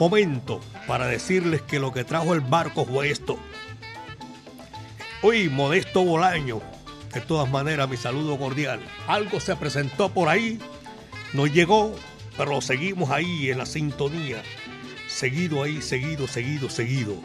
momento 0.00 0.60
para 0.88 1.06
decirles 1.06 1.62
que 1.62 1.78
lo 1.78 1.92
que 1.92 2.02
trajo 2.02 2.34
el 2.34 2.40
barco 2.40 2.84
fue 2.84 3.12
esto. 3.12 3.38
Hoy, 5.22 5.48
Modesto 5.48 6.02
Bolaño, 6.02 6.60
de 7.14 7.20
todas 7.20 7.48
maneras, 7.48 7.88
mi 7.88 7.96
saludo 7.96 8.36
cordial. 8.38 8.80
Algo 9.06 9.38
se 9.38 9.54
presentó 9.54 10.08
por 10.08 10.28
ahí, 10.28 10.58
no 11.32 11.46
llegó, 11.46 11.94
pero 12.36 12.60
seguimos 12.60 13.10
ahí 13.10 13.50
en 13.50 13.58
la 13.58 13.66
sintonía. 13.66 14.42
Seguido 15.18 15.64
ahí, 15.64 15.82
seguido, 15.82 16.28
seguido, 16.28 16.70
seguido. 16.70 17.16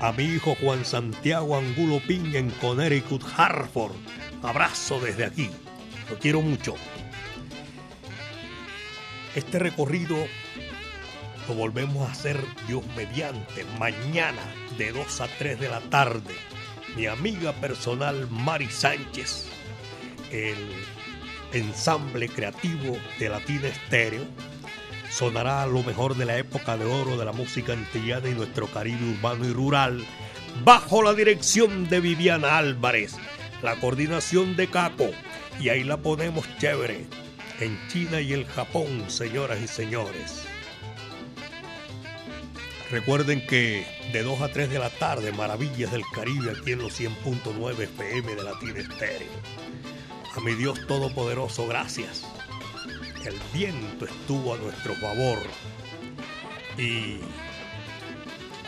A 0.00 0.10
mi 0.10 0.24
hijo 0.24 0.56
Juan 0.58 0.86
Santiago 0.86 1.54
Angulo 1.54 2.00
Piña 2.08 2.38
en 2.38 2.48
Connecticut, 2.48 3.22
Hartford. 3.36 3.92
Abrazo 4.42 4.98
desde 5.00 5.26
aquí. 5.26 5.50
Lo 6.08 6.18
quiero 6.18 6.40
mucho. 6.40 6.76
Este 9.34 9.58
recorrido 9.58 10.16
lo 11.46 11.54
volvemos 11.54 12.08
a 12.08 12.12
hacer 12.12 12.42
Dios 12.66 12.82
mediante 12.96 13.66
mañana 13.78 14.40
de 14.78 14.90
2 14.90 15.20
a 15.20 15.28
3 15.28 15.60
de 15.60 15.68
la 15.68 15.80
tarde. 15.80 16.34
Mi 16.96 17.04
amiga 17.04 17.52
personal 17.52 18.30
Mari 18.30 18.70
Sánchez, 18.70 19.44
el 20.30 20.56
ensamble 21.52 22.30
creativo 22.30 22.96
de 23.18 23.28
Latina 23.28 23.68
Estéreo, 23.68 24.24
sonará 25.10 25.66
lo 25.66 25.82
mejor 25.82 26.16
de 26.16 26.24
la 26.24 26.38
época 26.38 26.76
de 26.76 26.84
oro 26.84 27.16
de 27.16 27.24
la 27.24 27.32
música 27.32 27.72
antillana 27.72 28.28
y 28.28 28.34
nuestro 28.34 28.66
Caribe 28.68 29.10
urbano 29.10 29.44
y 29.44 29.52
rural, 29.52 30.04
bajo 30.64 31.02
la 31.02 31.14
dirección 31.14 31.88
de 31.88 32.00
Viviana 32.00 32.56
Álvarez, 32.58 33.16
la 33.62 33.76
coordinación 33.76 34.56
de 34.56 34.68
Caco, 34.68 35.10
y 35.60 35.68
ahí 35.68 35.84
la 35.84 35.98
ponemos 35.98 36.46
chévere, 36.58 37.06
en 37.60 37.78
China 37.88 38.20
y 38.20 38.32
el 38.32 38.46
Japón, 38.46 39.04
señoras 39.08 39.60
y 39.60 39.68
señores. 39.68 40.44
Recuerden 42.90 43.46
que 43.46 43.86
de 44.12 44.22
2 44.22 44.40
a 44.40 44.48
3 44.48 44.70
de 44.70 44.78
la 44.78 44.90
tarde, 44.90 45.30
Maravillas 45.32 45.92
del 45.92 46.02
Caribe, 46.12 46.50
aquí 46.50 46.72
en 46.72 46.80
los 46.80 46.98
100.9 47.00 47.78
FM 47.78 48.34
de 48.34 48.42
Latina 48.42 48.80
Estéreo. 48.80 49.28
A 50.36 50.40
mi 50.40 50.54
Dios 50.54 50.86
Todopoderoso, 50.86 51.66
gracias. 51.68 52.24
El 53.24 53.38
viento 53.52 54.06
estuvo 54.06 54.54
a 54.54 54.58
nuestro 54.58 54.94
favor. 54.94 55.38
Y 56.78 57.18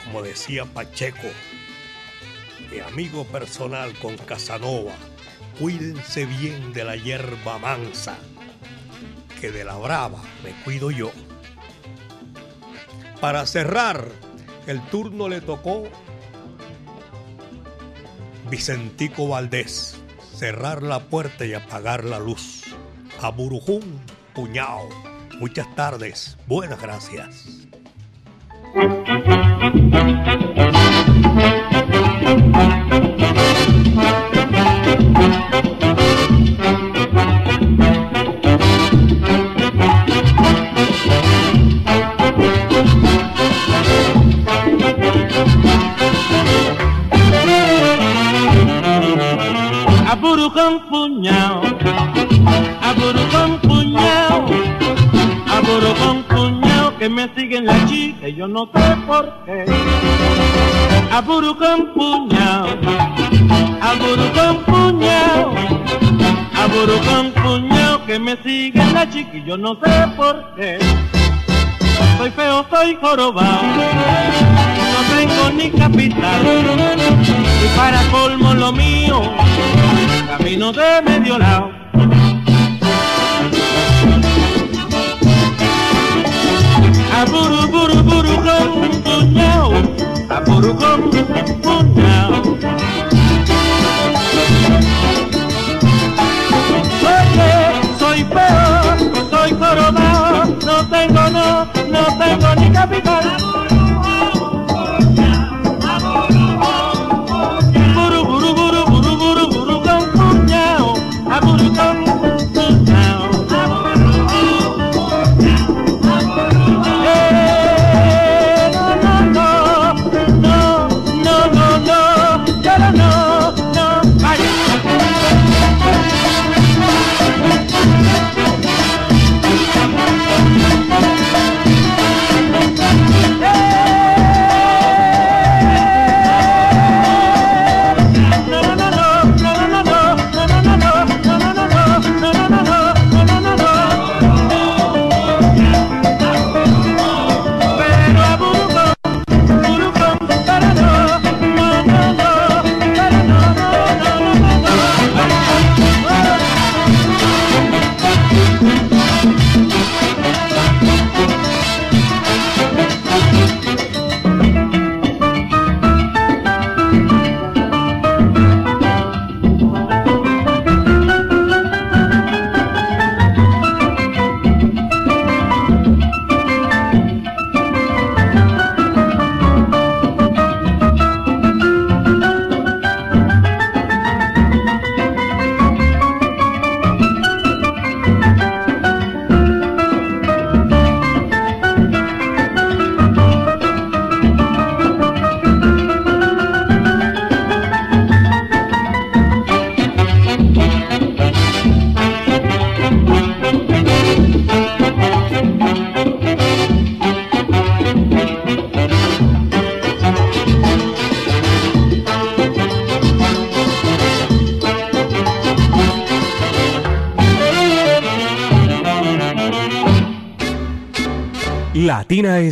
como 0.05 0.23
decía 0.23 0.67
Pacheco, 0.67 1.29
mi 2.71 2.81
amigo 2.81 3.25
personal 3.25 3.93
con 3.99 4.17
Casanova, 4.19 4.93
cuídense 5.59 6.27
bien 6.27 6.73
de 6.73 6.85
la 6.85 6.97
hierba 6.97 7.59
mansa, 7.59 8.19
que 9.41 9.51
de 9.51 9.65
la 9.65 9.77
brava 9.77 10.23
me 10.45 10.51
cuido 10.65 10.91
yo. 10.91 11.13
Para 13.21 13.47
cerrar, 13.47 14.09
el 14.67 14.83
turno 14.89 15.29
le 15.29 15.41
tocó 15.41 15.85
Vicentico 18.51 19.29
Valdés, 19.29 19.97
cerrar 20.37 20.83
la 20.83 21.01
puerta 21.01 21.47
y 21.47 21.55
apagar 21.55 22.05
la 22.05 22.19
luz. 22.19 22.65
A 23.21 23.31
Burujún, 23.31 24.01
Muchas 25.39 25.75
tardes, 25.75 26.37
buenas 26.47 26.81
gracias. 26.81 27.67
Yo 69.53 69.59
no 69.59 69.75
sé 69.85 70.09
por 70.17 70.55
qué. 70.55 70.79
Soy 72.17 72.31
feo, 72.31 72.65
soy 72.71 72.97
jorobado, 72.99 73.63
no 74.93 75.15
tengo 75.15 75.51
ni 75.55 75.71
capital 75.71 76.43
y 77.63 77.77
para 77.77 78.03
colmo 78.11 78.55
lo 78.55 78.73
mío 78.73 79.21
camino 80.27 80.73
de 80.73 81.03
medio 81.03 81.39
lado. 81.39 81.71
Aburu, 87.21 87.69
buru, 87.69 88.03
buru, 88.05 88.35
con 88.37 89.03
puñao, 89.03 89.73
aburu, 90.31 90.77
con 90.77 91.92
capital. 102.87 103.62